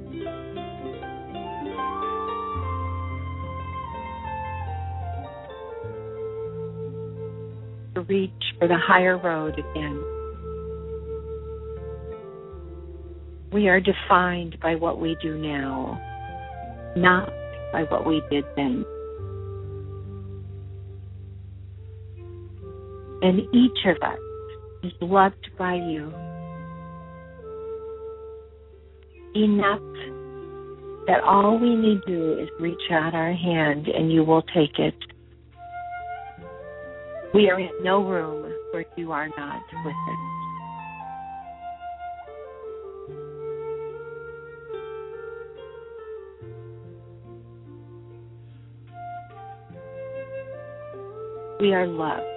Reach 8.08 8.32
for 8.58 8.68
the 8.68 8.76
higher 8.76 9.18
road 9.18 9.54
again. 9.54 10.02
We 13.52 13.68
are 13.68 13.80
defined 13.80 14.58
by 14.60 14.74
what 14.74 15.00
we 15.00 15.16
do 15.22 15.38
now, 15.38 16.00
not 16.96 17.28
by 17.72 17.84
what 17.84 18.06
we 18.06 18.22
did 18.30 18.44
then. 18.56 18.84
And 23.22 23.40
each 23.54 23.78
of 23.86 23.96
us 24.02 24.18
is 24.82 24.92
loved 25.00 25.50
by 25.56 25.74
you 25.74 26.12
enough 29.34 29.80
that 31.06 31.20
all 31.24 31.58
we 31.58 31.74
need 31.74 32.00
to 32.06 32.06
do 32.06 32.38
is 32.40 32.48
reach 32.60 32.90
out 32.90 33.14
our 33.14 33.32
hand 33.32 33.88
and 33.88 34.12
you 34.12 34.24
will 34.24 34.42
take 34.42 34.78
it 34.78 34.94
we 37.34 37.50
are 37.50 37.58
in 37.58 37.68
no 37.82 38.04
room 38.04 38.52
where 38.70 38.84
you 38.96 39.10
are 39.10 39.28
not 39.36 39.60
with 39.84 39.94
us. 40.08 40.34
We 51.60 51.74
are 51.74 51.86
loved. 51.88 52.33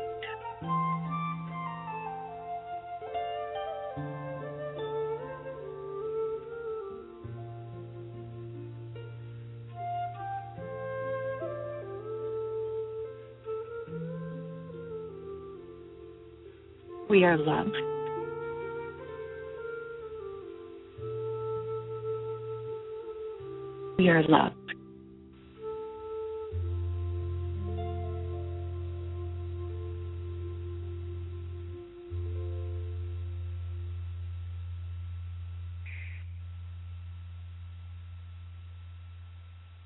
We 17.10 17.24
are 17.24 17.38
loved. 17.38 17.76
We 23.97 24.10
are 24.10 24.24
loved. 24.24 24.55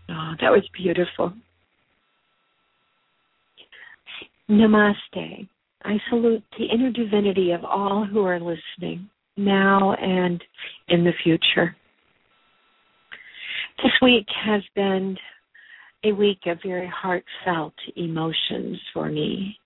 Oh, 0.10 0.34
that 0.42 0.52
was 0.52 0.68
beautiful. 0.74 1.34
Namaste. 4.50 5.31
I 5.92 6.00
salute 6.10 6.44
the 6.58 6.68
inner 6.74 6.90
divinity 6.90 7.52
of 7.52 7.66
all 7.66 8.06
who 8.06 8.24
are 8.24 8.40
listening 8.40 9.10
now 9.36 9.94
and 9.96 10.42
in 10.88 11.04
the 11.04 11.12
future. 11.22 11.76
This 13.84 13.92
week 14.02 14.26
has 14.46 14.62
been 14.74 15.18
a 16.06 16.14
week 16.14 16.40
of 16.46 16.60
very 16.64 16.88
heartfelt 16.88 17.74
emotions 17.98 18.80
for 18.94 19.10
me. 19.10 19.58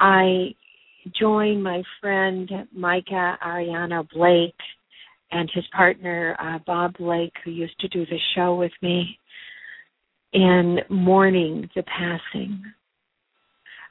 I 0.00 0.54
joined 1.20 1.62
my 1.62 1.82
friend 2.00 2.50
Micah 2.74 3.36
Ariana 3.46 4.08
Blake 4.08 4.54
and 5.32 5.50
his 5.52 5.64
partner 5.76 6.34
uh, 6.40 6.60
Bob 6.66 6.96
Blake, 6.96 7.34
who 7.44 7.50
used 7.50 7.78
to 7.80 7.88
do 7.88 8.06
the 8.06 8.18
show 8.34 8.54
with 8.54 8.72
me, 8.80 9.18
in 10.32 10.78
mourning 10.88 11.68
the 11.76 11.82
passing 11.82 12.64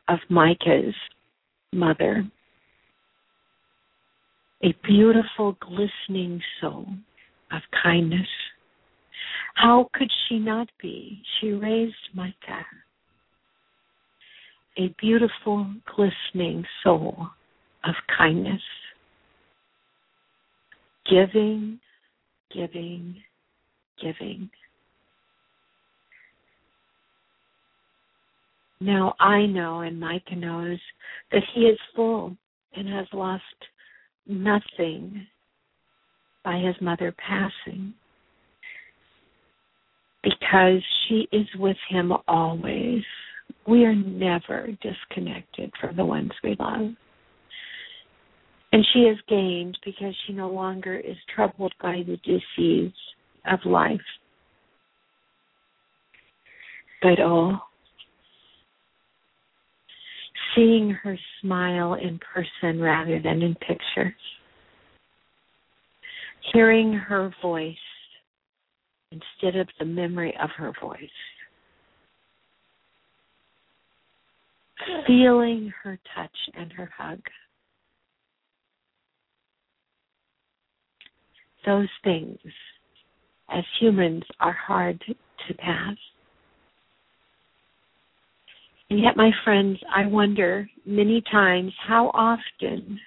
of 0.08 0.20
Micah's 0.30 0.96
mother. 1.72 2.24
A 4.64 4.74
beautiful, 4.84 5.58
glistening 5.60 6.42
soul 6.62 6.88
of 7.52 7.62
kindness. 7.82 8.28
How 9.56 9.90
could 9.94 10.10
she 10.28 10.40
not 10.40 10.70
be? 10.82 11.22
She 11.40 11.52
raised 11.52 11.96
Micah. 12.14 12.66
A 14.78 14.94
beautiful, 15.00 15.68
glistening 15.96 16.66
soul 16.84 17.28
of 17.84 17.94
kindness. 18.18 18.62
Giving, 21.10 21.80
giving, 22.54 23.18
giving. 24.02 24.50
Now 28.84 29.16
I 29.18 29.46
know 29.46 29.80
and 29.80 29.98
Micah 29.98 30.36
knows 30.36 30.78
that 31.32 31.42
he 31.56 31.62
is 31.62 31.80
full 31.96 32.36
and 32.76 32.90
has 32.90 33.08
lost 33.14 33.44
nothing 34.28 35.26
by 36.44 36.58
his 36.58 36.76
mother 36.82 37.16
passing 37.18 37.94
because 40.22 40.82
she 41.08 41.30
is 41.32 41.48
with 41.58 41.78
him 41.90 42.12
always. 42.28 43.04
We 43.66 43.86
are 43.86 43.96
never 43.96 44.68
disconnected 44.82 45.72
from 45.80 45.96
the 45.96 46.04
ones 46.04 46.32
we 46.44 46.58
love. 46.60 46.92
And 48.74 48.86
she 48.92 49.00
is 49.00 49.18
gained 49.30 49.78
because 49.86 50.14
she 50.28 50.34
no 50.34 50.50
longer 50.50 50.98
is 50.98 51.16
troubled 51.34 51.74
by 51.82 52.04
the 52.06 52.18
disease 52.18 52.92
of 53.50 53.60
life. 53.64 54.02
But 57.02 57.22
oh, 57.22 57.60
seeing 60.56 60.92
her 60.92 61.18
smile 61.42 61.96
in 61.96 62.20
person 62.20 62.80
rather 62.80 63.20
than 63.20 63.42
in 63.42 63.56
pictures, 63.56 64.14
hearing 66.54 66.94
her 66.94 67.34
voice 67.42 67.76
instead 69.12 69.60
of 69.60 69.68
the 69.80 69.86
memory 69.86 70.36
of 70.42 70.50
her 70.58 70.74
voice, 70.82 71.00
feeling 75.08 75.72
her 75.84 76.00
touch 76.16 76.36
and 76.56 76.72
her 76.74 76.90
hug. 76.98 77.20
Those 81.66 81.88
things, 82.04 82.38
as 83.50 83.64
humans, 83.80 84.24
are 84.40 84.52
hard 84.52 85.02
to 85.48 85.54
pass. 85.54 85.96
And 88.94 89.02
yet, 89.02 89.18
my 89.18 89.32
friends, 89.44 89.80
I 89.92 90.06
wonder 90.06 90.70
many 90.86 91.24
times 91.32 91.74
how 91.88 92.12
often 92.14 93.00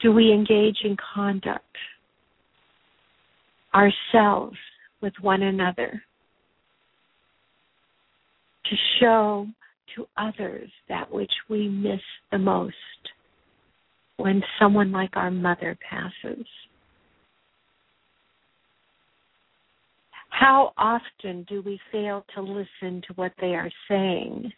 do 0.00 0.12
we 0.12 0.32
engage 0.32 0.78
in 0.82 0.96
conduct 1.14 1.76
ourselves 3.74 4.56
with 5.02 5.12
one 5.20 5.42
another 5.42 6.02
to 8.64 8.76
show 8.98 9.46
to 9.94 10.06
others 10.16 10.70
that 10.88 11.12
which 11.12 11.32
we 11.50 11.68
miss 11.68 12.00
the 12.32 12.38
most 12.38 12.74
when 14.16 14.42
someone 14.58 14.90
like 14.90 15.18
our 15.18 15.30
mother 15.30 15.76
passes. 15.86 16.46
How 20.30 20.72
often 20.78 21.44
do 21.46 21.60
we 21.60 21.78
fail 21.92 22.24
to 22.34 22.40
listen 22.40 23.02
to 23.06 23.12
what 23.16 23.32
they 23.38 23.54
are 23.54 23.70
saying 23.86 24.50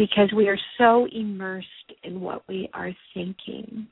because 0.00 0.32
we 0.34 0.48
are 0.48 0.58
so 0.78 1.06
immersed 1.12 1.66
in 2.04 2.22
what 2.22 2.42
we 2.48 2.70
are 2.72 2.90
thinking? 3.12 3.86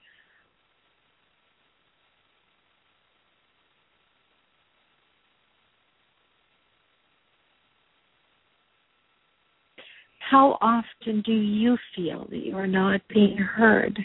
How 10.19 10.57
often 10.63 11.21
do 11.27 11.35
you 11.35 11.77
feel 11.95 12.27
that 12.31 12.39
you 12.39 12.57
are 12.57 12.67
not 12.67 13.03
being 13.11 13.37
heard? 13.37 13.99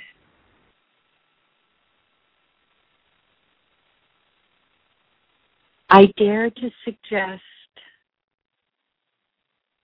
I 5.90 6.08
dare 6.18 6.50
to 6.50 6.70
suggest 6.84 7.42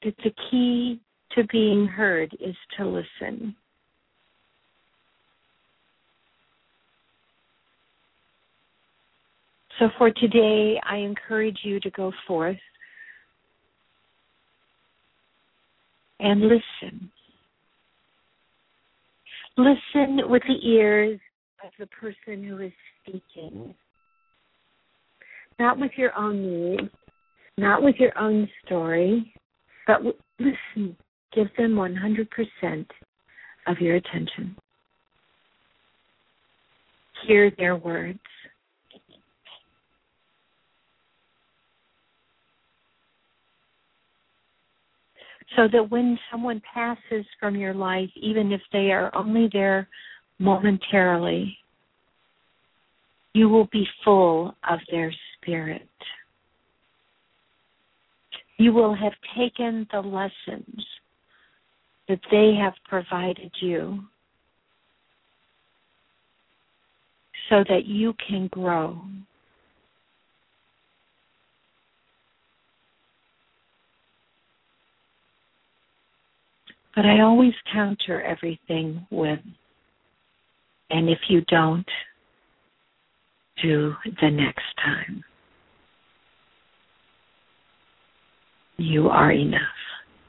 that 0.04 0.16
the 0.22 0.34
key 0.52 1.00
to 1.36 1.44
being 1.46 1.86
heard 1.86 2.36
is 2.40 2.56
to 2.78 2.86
listen. 2.86 3.56
So 9.80 9.90
for 9.98 10.12
today, 10.12 10.80
I 10.86 10.98
encourage 10.98 11.60
you 11.64 11.80
to 11.80 11.90
go 11.92 12.12
forth 12.28 12.58
and 16.20 16.42
listen. 16.42 17.10
Listen 19.58 20.30
with 20.30 20.44
the 20.48 20.68
ears 20.68 21.20
of 21.66 21.72
the 21.80 21.88
person 21.88 22.44
who 22.44 22.60
is 22.60 22.72
speaking. 23.02 23.74
Not 25.60 25.80
with 25.80 25.92
your 25.98 26.18
own 26.18 26.42
needs, 26.42 26.92
not 27.58 27.84
with 27.84 27.96
your 27.98 28.18
own 28.18 28.50
story, 28.66 29.34
but 29.88 29.98
w- 29.98 30.18
listen. 30.40 30.96
Give 31.34 31.48
them 31.58 31.76
100% 31.76 32.86
of 33.68 33.80
your 33.80 33.96
attention. 33.96 34.56
Hear 37.28 37.52
their 37.58 37.76
words. 37.76 38.20
so 45.56 45.68
that 45.72 45.90
when 45.90 46.18
someone 46.32 46.62
passes 46.74 47.26
from 47.40 47.56
your 47.56 47.74
life, 47.74 48.10
even 48.16 48.52
if 48.52 48.62
they 48.72 48.92
are 48.92 49.14
only 49.16 49.50
there 49.52 49.88
momentarily, 50.38 51.58
you 53.34 53.50
will 53.50 53.68
be 53.72 53.86
full 54.04 54.56
of 54.70 54.80
their 54.92 55.14
spirit. 55.36 55.90
You 58.58 58.74
will 58.74 58.96
have 58.96 59.14
taken 59.38 59.88
the 59.92 60.00
lessons 60.00 60.86
that 62.10 62.20
they 62.32 62.56
have 62.56 62.74
provided 62.88 63.52
you 63.62 64.04
so 67.50 67.64
that 67.70 67.86
you 67.86 68.14
can 68.28 68.48
grow 68.48 69.02
But 77.00 77.06
I 77.06 77.22
always 77.22 77.54
counter 77.72 78.22
everything 78.24 79.08
with, 79.10 79.40
and 80.90 81.10
if 81.10 81.20
you 81.30 81.40
don't, 81.48 81.88
do 83.62 83.94
the 84.22 84.30
next 84.30 84.66
time. 84.84 85.24
You 88.76 89.08
are 89.08 89.32
enough, 89.32 89.62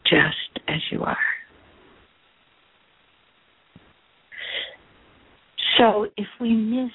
just 0.05 0.61
as 0.69 0.81
you 0.93 1.03
are. 1.03 1.40
So 5.79 6.07
if 6.17 6.27
we 6.41 6.55
miss 6.55 6.93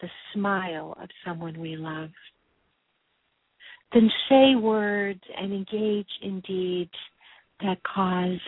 the 0.00 0.08
smile 0.32 0.96
of 1.00 1.08
someone 1.24 1.58
we 1.60 1.76
love, 1.76 2.10
then 3.92 4.10
say 4.28 4.54
words 4.54 5.20
and 5.38 5.52
engage 5.52 6.08
in 6.22 6.40
deeds 6.40 6.90
that 7.60 7.78
cause 7.82 8.40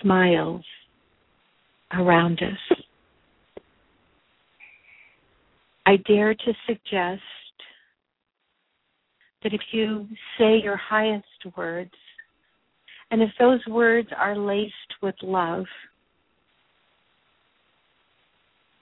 smiles 0.00 0.64
around 1.92 2.40
us. 2.42 2.78
I 5.84 5.96
dare 6.08 6.34
to 6.34 6.52
suggest 6.66 7.22
that 9.42 9.52
if 9.52 9.60
you 9.72 10.08
say 10.38 10.60
your 10.62 10.76
highest 10.76 11.24
words, 11.56 11.92
and 13.10 13.22
if 13.22 13.30
those 13.38 13.64
words 13.68 14.08
are 14.16 14.36
laced 14.36 14.72
with 15.00 15.14
love, 15.22 15.64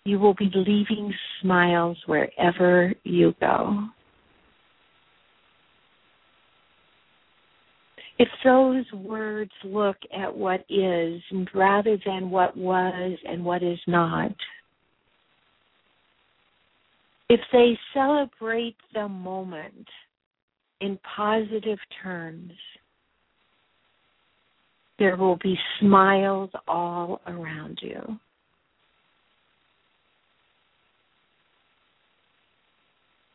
you 0.04 0.18
will 0.18 0.34
be 0.34 0.50
leaving 0.54 1.12
smiles 1.40 1.96
wherever 2.06 2.92
you 3.04 3.34
go. 3.40 3.88
if 8.18 8.28
those 8.44 8.84
words 8.92 9.50
look 9.64 9.96
at 10.16 10.34
what 10.34 10.64
is 10.68 11.20
rather 11.52 11.98
than 12.06 12.30
what 12.30 12.56
was 12.56 13.18
and 13.28 13.44
what 13.44 13.62
is 13.62 13.78
not, 13.86 14.32
if 17.28 17.40
they 17.52 17.76
celebrate 17.92 18.76
the 18.92 19.08
moment 19.08 19.88
in 20.80 20.98
positive 21.16 21.78
terms, 22.02 22.52
there 24.98 25.16
will 25.16 25.38
be 25.42 25.58
smiles 25.80 26.50
all 26.68 27.20
around 27.26 27.80
you. 27.82 28.20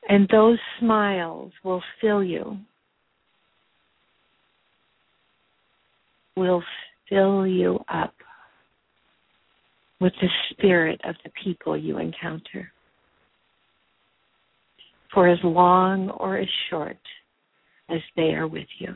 And 0.09 0.27
those 0.29 0.57
smiles 0.79 1.51
will 1.63 1.83
fill 2.01 2.23
you 2.23 2.57
will 6.35 6.63
fill 7.09 7.45
you 7.45 7.77
up 7.89 8.13
with 9.99 10.13
the 10.21 10.29
spirit 10.51 10.99
of 11.03 11.15
the 11.23 11.31
people 11.43 11.77
you 11.77 11.97
encounter 11.97 12.71
for 15.13 15.27
as 15.27 15.39
long 15.43 16.09
or 16.11 16.37
as 16.37 16.47
short 16.69 16.97
as 17.89 17.99
they 18.15 18.33
are 18.33 18.47
with 18.47 18.67
you. 18.77 18.95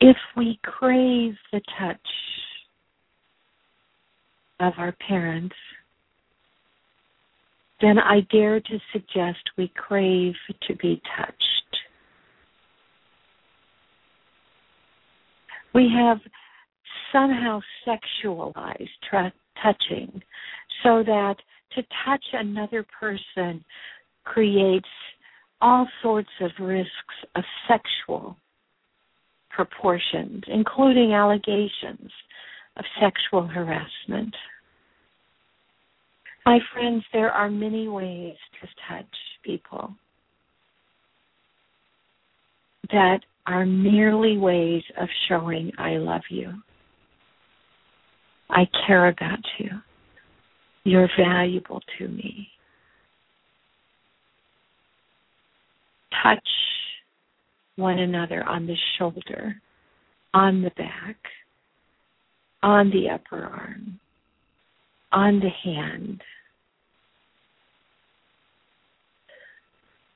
If 0.00 0.16
we 0.36 0.60
crave 0.62 1.34
the 1.52 1.62
touch 1.78 1.98
of 4.60 4.72
our 4.78 4.92
parents, 5.06 5.54
then 7.80 7.98
I 7.98 8.20
dare 8.32 8.60
to 8.60 8.78
suggest 8.92 9.38
we 9.56 9.68
crave 9.76 10.34
to 10.66 10.76
be 10.76 11.00
touched. 11.16 11.36
We 15.74 15.88
have 15.96 16.18
somehow 17.12 17.60
sexualized 17.86 18.88
tra- 19.08 19.32
touching 19.62 20.22
so 20.82 21.02
that 21.04 21.36
to 21.76 21.82
touch 22.04 22.24
another 22.32 22.84
person 22.98 23.64
creates 24.24 24.88
all 25.60 25.86
sorts 26.02 26.30
of 26.40 26.50
risks 26.60 26.90
of 27.34 27.44
sexual 27.68 28.36
proportions, 29.50 30.42
including 30.46 31.12
allegations 31.12 32.10
of 32.78 32.84
sexual 33.00 33.46
harassment. 33.46 34.34
My 36.46 36.58
friends, 36.72 37.04
there 37.12 37.30
are 37.30 37.50
many 37.50 37.88
ways 37.88 38.36
to 38.60 38.68
touch 38.88 39.06
people 39.44 39.94
that 42.90 43.20
are 43.46 43.66
merely 43.66 44.38
ways 44.38 44.82
of 45.00 45.08
showing 45.28 45.72
I 45.78 45.96
love 45.96 46.22
you. 46.30 46.52
I 48.50 48.66
care 48.86 49.08
about 49.08 49.44
you. 49.58 49.70
You're 50.84 51.10
valuable 51.18 51.82
to 51.98 52.08
me. 52.08 52.48
touch 56.22 56.48
one 57.76 57.98
another 57.98 58.44
on 58.44 58.66
the 58.66 58.76
shoulder, 58.98 59.54
on 60.34 60.62
the 60.62 60.70
back, 60.70 61.16
on 62.62 62.90
the 62.90 63.08
upper 63.10 63.44
arm, 63.44 64.00
on 65.12 65.40
the 65.40 65.50
hand. 65.64 66.22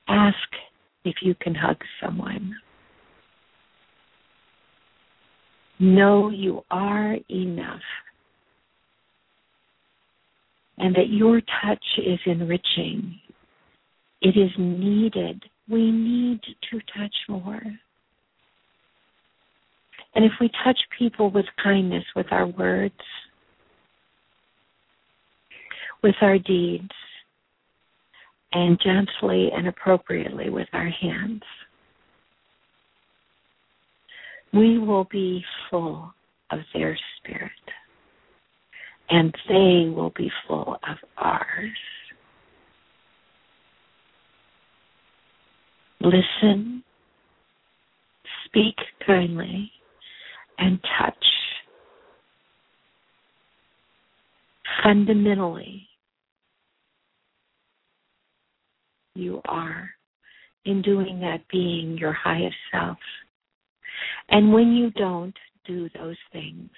Ask 0.09 0.37
if 1.05 1.17
you 1.23 1.35
can 1.41 1.55
hug 1.55 1.77
someone. 2.03 2.55
Know 5.79 6.31
you 6.31 6.63
are 6.71 7.17
enough 7.29 7.81
and 10.79 10.95
that 10.95 11.11
your 11.11 11.41
touch 11.63 11.85
is 11.99 12.19
enriching. 12.27 13.19
It 14.21 14.37
is 14.37 14.51
needed. 14.59 15.43
We 15.69 15.91
need 15.91 16.41
to 16.71 16.79
touch 16.97 17.15
more. 17.29 17.63
And 20.15 20.25
if 20.25 20.33
we 20.41 20.51
touch 20.65 20.79
people 20.99 21.31
with 21.31 21.47
kindness, 21.63 22.05
with 22.15 22.27
our 22.31 22.47
words, 22.47 22.95
with 26.03 26.15
our 26.21 26.39
deeds, 26.39 26.91
and 28.53 28.79
gently 28.83 29.51
and 29.55 29.67
appropriately 29.67 30.51
with 30.51 30.69
our 30.73 30.91
hands, 30.91 31.43
we 34.53 34.79
will 34.79 35.05
be 35.11 35.43
full 35.71 36.13
of 36.51 36.59
their 36.75 36.99
spirit. 37.19 37.51
And 39.09 39.35
they 39.49 39.91
will 39.91 40.13
be 40.17 40.31
full 40.47 40.77
of 40.89 40.97
ours. 41.17 41.71
Listen, 46.01 46.83
speak 48.47 48.75
kindly, 49.07 49.71
and 50.59 50.79
touch. 50.99 51.15
Fundamentally, 54.83 55.87
you 59.15 59.41
are 59.45 59.91
in 60.65 60.83
doing 60.83 61.21
that 61.21 61.47
being 61.51 61.99
your 61.99 62.13
highest 62.13 62.57
self. 62.73 62.99
And 64.29 64.53
when 64.53 64.73
you 64.73 64.91
don't 64.93 65.37
do 65.67 65.89
those 65.95 66.17
things, 66.33 66.71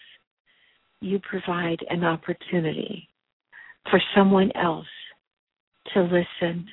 you 1.00 1.20
provide 1.20 1.78
an 1.90 2.04
opportunity 2.04 3.08
for 3.90 4.00
someone 4.16 4.50
else 4.56 4.86
to 5.92 6.02
listen, 6.02 6.66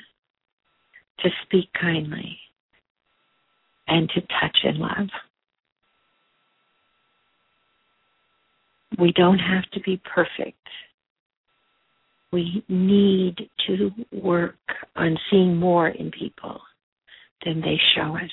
to 1.20 1.30
speak 1.43 1.70
kindly, 1.80 2.38
and 3.88 4.10
to 4.10 4.22
touch 4.22 4.58
and 4.64 4.78
love. 4.78 5.10
We 9.00 9.12
don't 9.14 9.39
have 9.39 9.70
to 9.72 9.80
be 9.82 10.02
perfect. 10.04 10.58
We 12.32 12.64
need 12.70 13.50
to 13.68 13.92
work 14.12 14.56
on 14.96 15.18
seeing 15.30 15.58
more 15.58 15.89
in 15.89 16.12
people 16.12 16.62
than 17.46 17.62
they 17.62 17.80
show 17.96 18.16
us. 18.16 18.32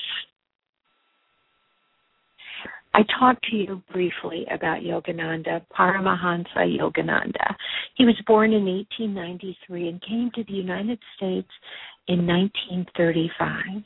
I 2.93 3.01
talked 3.19 3.45
to 3.49 3.55
you 3.55 3.83
briefly 3.91 4.45
about 4.51 4.81
Yogananda, 4.81 5.61
Paramahansa 5.77 6.77
Yogananda. 6.79 7.55
He 7.95 8.05
was 8.05 8.15
born 8.25 8.51
in 8.51 8.65
1893 8.65 9.87
and 9.89 10.01
came 10.01 10.31
to 10.35 10.43
the 10.43 10.53
United 10.53 10.99
States 11.15 11.49
in 12.07 12.25
1935. 12.25 13.83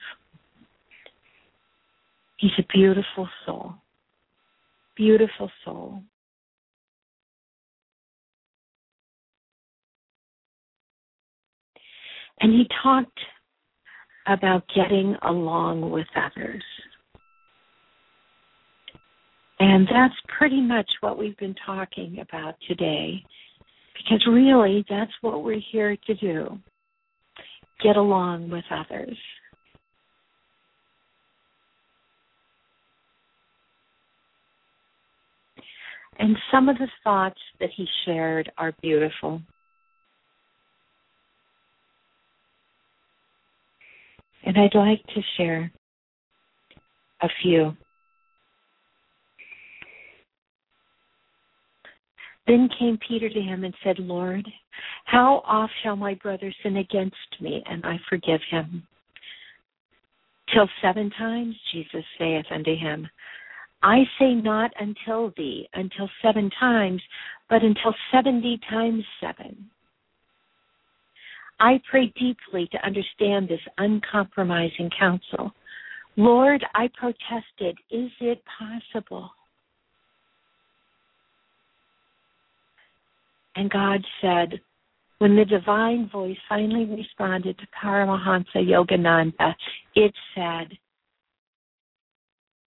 He's 2.37 2.51
a 2.57 2.63
beautiful 2.73 3.27
soul. 3.45 3.73
Beautiful 4.95 5.51
soul. 5.65 6.01
And 12.43 12.51
he 12.51 12.67
talked 12.83 13.19
about 14.27 14.63
getting 14.75 15.15
along 15.23 15.89
with 15.89 16.07
others. 16.13 16.63
And 19.59 19.87
that's 19.87 20.13
pretty 20.37 20.59
much 20.59 20.89
what 20.99 21.17
we've 21.17 21.37
been 21.37 21.55
talking 21.65 22.19
about 22.19 22.55
today, 22.67 23.23
because 23.95 24.25
really 24.27 24.83
that's 24.89 25.11
what 25.21 25.43
we're 25.43 25.61
here 25.71 25.95
to 26.05 26.13
do 26.15 26.59
get 27.81 27.95
along 27.95 28.49
with 28.49 28.65
others. 28.71 29.17
And 36.19 36.37
some 36.51 36.69
of 36.69 36.77
the 36.77 36.87
thoughts 37.03 37.39
that 37.59 37.69
he 37.75 37.85
shared 38.05 38.51
are 38.57 38.73
beautiful. 38.81 39.41
And 44.43 44.57
I'd 44.57 44.75
like 44.75 45.03
to 45.15 45.21
share 45.37 45.71
a 47.21 47.29
few. 47.41 47.75
Then 52.45 52.69
came 52.77 52.99
Peter 53.07 53.29
to 53.29 53.41
him 53.41 53.63
and 53.63 53.73
said, 53.83 53.99
Lord, 53.99 54.45
how 55.05 55.43
oft 55.45 55.71
shall 55.81 55.95
my 55.95 56.15
brother 56.15 56.53
sin 56.61 56.77
against 56.77 57.15
me, 57.39 57.63
and 57.69 57.85
I 57.85 57.97
forgive 58.09 58.41
him? 58.49 58.85
Till 60.53 60.67
seven 60.81 61.09
times, 61.17 61.55
Jesus 61.71 62.03
saith 62.17 62.45
unto 62.51 62.75
him, 62.75 63.07
I 63.81 64.03
say 64.19 64.33
not 64.33 64.71
until 64.79 65.33
thee, 65.37 65.67
until 65.73 66.09
seven 66.21 66.49
times, 66.59 67.01
but 67.49 67.63
until 67.63 67.93
seventy 68.11 68.59
times 68.69 69.03
seven. 69.19 69.69
I 71.63 71.81
pray 71.89 72.07
deeply 72.19 72.67
to 72.73 72.85
understand 72.85 73.47
this 73.47 73.61
uncompromising 73.77 74.89
counsel. 74.99 75.53
Lord, 76.17 76.61
I 76.75 76.89
protested, 76.93 77.77
is 77.89 78.11
it 78.19 78.43
possible? 78.59 79.29
And 83.55 83.69
God 83.69 84.03
said, 84.19 84.59
when 85.19 85.37
the 85.37 85.45
divine 85.45 86.09
voice 86.11 86.35
finally 86.49 86.83
responded 86.83 87.57
to 87.57 87.67
Paramahansa 87.81 88.57
Yogananda, 88.57 89.55
it 89.95 90.13
said, 90.35 90.77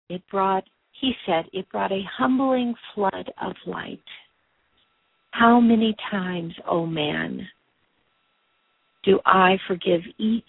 it 0.07 0.21
brought, 0.31 0.63
he 1.01 1.11
said, 1.25 1.47
it 1.51 1.67
brought 1.69 1.91
a 1.91 2.07
humbling 2.17 2.73
flood 2.93 3.29
of 3.41 3.55
light. 3.65 3.99
How 5.31 5.59
many 5.59 5.93
times, 6.09 6.53
O 6.65 6.83
oh 6.83 6.85
man, 6.85 7.45
do 9.05 9.19
I 9.25 9.57
forgive 9.67 10.01
each 10.17 10.43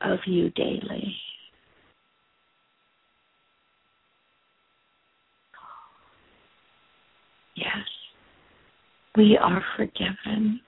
of 0.00 0.18
you 0.26 0.50
daily? 0.50 1.14
Yes 7.54 7.84
we 9.18 9.36
are 9.36 9.62
forgiven. 9.76 10.60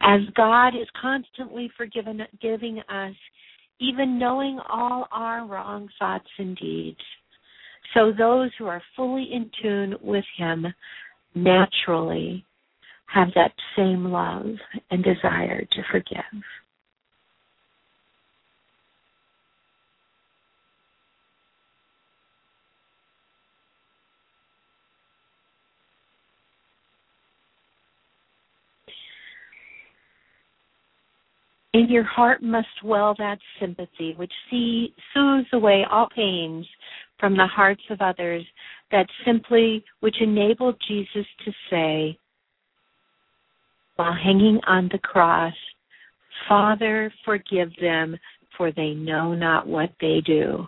As 0.00 0.20
God 0.36 0.68
is 0.68 0.86
constantly 1.02 1.70
forgiven, 1.76 2.22
giving 2.40 2.78
us, 2.88 3.14
even 3.80 4.18
knowing 4.18 4.60
all 4.68 5.08
our 5.10 5.44
wrong 5.44 5.88
thoughts 5.98 6.28
and 6.38 6.56
deeds, 6.56 7.00
so 7.94 8.12
those 8.16 8.50
who 8.58 8.66
are 8.66 8.82
fully 8.94 9.28
in 9.32 9.50
tune 9.60 9.96
with 10.00 10.24
Him 10.36 10.66
naturally 11.34 12.44
have 13.12 13.28
that 13.34 13.52
same 13.76 14.04
love 14.04 14.46
and 14.90 15.02
desire 15.02 15.64
to 15.64 15.82
forgive. 15.90 16.22
In 31.74 31.88
your 31.88 32.02
heart 32.02 32.42
must 32.42 32.66
well 32.82 33.14
that 33.18 33.38
sympathy 33.60 34.14
which 34.16 34.32
see, 34.50 34.94
soothes 35.14 35.46
away 35.52 35.84
all 35.90 36.08
pains 36.14 36.66
from 37.20 37.36
the 37.36 37.46
hearts 37.46 37.82
of 37.90 38.00
others, 38.00 38.44
that 38.90 39.06
simply 39.24 39.84
which 40.00 40.16
enabled 40.20 40.76
Jesus 40.88 41.26
to 41.44 41.52
say, 41.70 42.18
while 43.98 44.14
hanging 44.14 44.60
on 44.66 44.88
the 44.90 44.98
cross, 44.98 45.54
Father, 46.48 47.12
forgive 47.24 47.70
them, 47.80 48.16
for 48.56 48.72
they 48.72 48.90
know 48.90 49.34
not 49.34 49.66
what 49.66 49.90
they 50.00 50.22
do. 50.24 50.66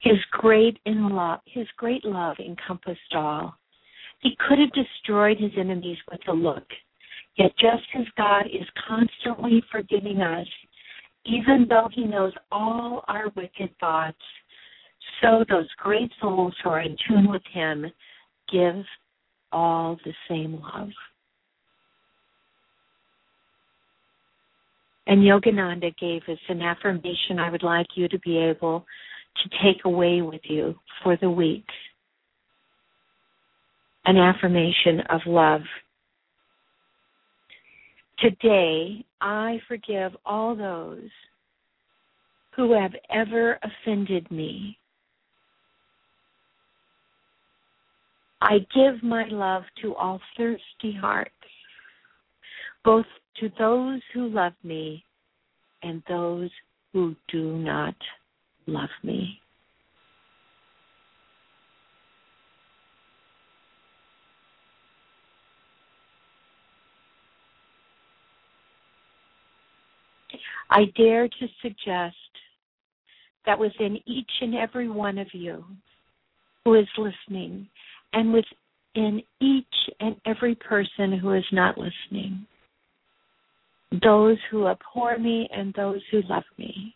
His 0.00 0.18
great 0.32 0.78
in 0.84 1.10
love, 1.10 1.40
his 1.46 1.66
great 1.76 2.04
love 2.04 2.36
encompassed 2.38 3.14
all. 3.14 3.54
He 4.20 4.36
could 4.46 4.58
have 4.58 4.72
destroyed 4.72 5.38
his 5.38 5.52
enemies 5.56 5.98
with 6.10 6.20
a 6.28 6.32
look 6.32 6.64
Yet 7.38 7.52
just 7.56 7.84
as 7.94 8.04
God 8.16 8.46
is 8.46 8.66
constantly 8.88 9.62
forgiving 9.70 10.20
us 10.20 10.46
even 11.24 11.66
though 11.68 11.88
He 11.92 12.04
knows 12.04 12.32
all 12.50 13.04
our 13.06 13.26
wicked 13.36 13.70
thoughts, 13.78 14.16
so 15.20 15.44
those 15.48 15.68
great 15.76 16.10
souls 16.20 16.54
who 16.62 16.70
are 16.70 16.80
in 16.80 16.96
tune 17.06 17.28
with 17.28 17.42
Him 17.52 17.86
give 18.50 18.82
all 19.52 19.98
the 20.04 20.12
same 20.28 20.60
love. 20.60 20.88
And 25.08 25.22
Yogananda 25.22 25.96
gave 25.98 26.22
us 26.28 26.38
an 26.50 26.60
affirmation 26.60 27.38
I 27.38 27.50
would 27.50 27.62
like 27.62 27.86
you 27.94 28.08
to 28.08 28.18
be 28.18 28.36
able 28.36 28.84
to 29.42 29.48
take 29.64 29.86
away 29.86 30.20
with 30.20 30.42
you 30.44 30.74
for 31.02 31.16
the 31.16 31.30
week. 31.30 31.64
An 34.04 34.18
affirmation 34.18 35.00
of 35.08 35.22
love. 35.26 35.62
Today, 38.18 39.04
I 39.20 39.60
forgive 39.66 40.12
all 40.26 40.54
those 40.54 41.08
who 42.54 42.72
have 42.72 42.92
ever 43.10 43.58
offended 43.62 44.30
me. 44.30 44.76
I 48.42 48.58
give 48.74 49.02
my 49.02 49.24
love 49.30 49.62
to 49.82 49.94
all 49.94 50.20
thirsty 50.36 50.92
hearts, 51.00 51.30
both 52.84 53.06
to 53.40 53.50
those 53.58 54.00
who 54.12 54.28
love 54.28 54.52
me 54.62 55.04
and 55.82 56.02
those 56.08 56.50
who 56.92 57.14
do 57.28 57.56
not 57.58 57.94
love 58.66 58.90
me. 59.02 59.40
I 70.70 70.84
dare 70.96 71.28
to 71.28 71.48
suggest 71.62 72.14
that 73.46 73.58
within 73.58 73.98
each 74.06 74.30
and 74.42 74.54
every 74.54 74.88
one 74.88 75.18
of 75.18 75.28
you 75.32 75.64
who 76.64 76.74
is 76.74 76.86
listening, 76.98 77.66
and 78.12 78.32
within 78.32 79.22
each 79.40 79.64
and 80.00 80.16
every 80.26 80.54
person 80.54 81.18
who 81.18 81.32
is 81.32 81.44
not 81.52 81.78
listening, 81.78 82.46
those 84.02 84.36
who 84.50 84.68
abhor 84.68 85.18
me 85.18 85.48
and 85.52 85.72
those 85.74 86.00
who 86.10 86.22
love 86.28 86.44
me. 86.58 86.94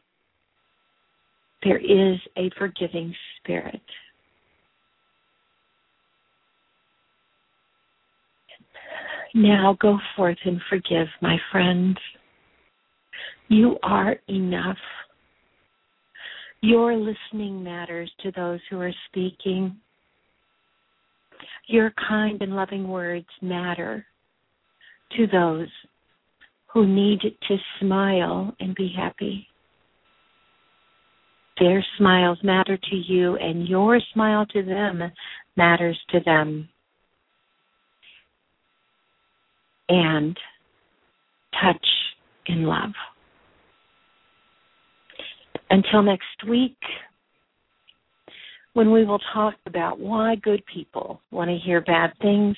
There 1.62 1.78
is 1.78 2.18
a 2.36 2.50
forgiving 2.58 3.14
spirit. 3.38 3.80
Now 9.34 9.76
go 9.80 9.98
forth 10.14 10.38
and 10.44 10.60
forgive, 10.68 11.06
my 11.22 11.38
friends. 11.50 11.96
You 13.48 13.78
are 13.82 14.16
enough. 14.28 14.76
Your 16.60 16.96
listening 16.96 17.62
matters 17.62 18.10
to 18.22 18.30
those 18.32 18.60
who 18.68 18.80
are 18.80 18.92
speaking. 19.08 19.76
Your 21.66 21.92
kind 22.08 22.42
and 22.42 22.54
loving 22.54 22.88
words 22.88 23.26
matter 23.40 24.04
to 25.16 25.26
those 25.28 25.68
who 26.72 26.86
need 26.86 27.20
to 27.20 27.56
smile 27.80 28.54
and 28.60 28.74
be 28.74 28.92
happy. 28.96 29.46
Their 31.60 31.84
smiles 31.98 32.38
matter 32.42 32.76
to 32.76 32.96
you, 32.96 33.36
and 33.36 33.68
your 33.68 34.00
smile 34.14 34.46
to 34.46 34.62
them 34.62 35.02
matters 35.56 35.98
to 36.10 36.20
them. 36.24 36.68
And 39.88 40.36
touch 41.62 41.86
in 42.46 42.64
love. 42.64 42.92
Until 45.68 46.02
next 46.02 46.48
week, 46.48 46.78
when 48.72 48.90
we 48.90 49.04
will 49.04 49.20
talk 49.34 49.54
about 49.66 50.00
why 50.00 50.36
good 50.36 50.62
people 50.72 51.20
want 51.30 51.50
to 51.50 51.58
hear 51.58 51.82
bad 51.82 52.12
things, 52.22 52.56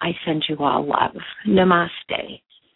I 0.00 0.12
send 0.24 0.44
you 0.48 0.56
all 0.58 0.86
love. 0.86 1.16
Namaste 1.48 2.40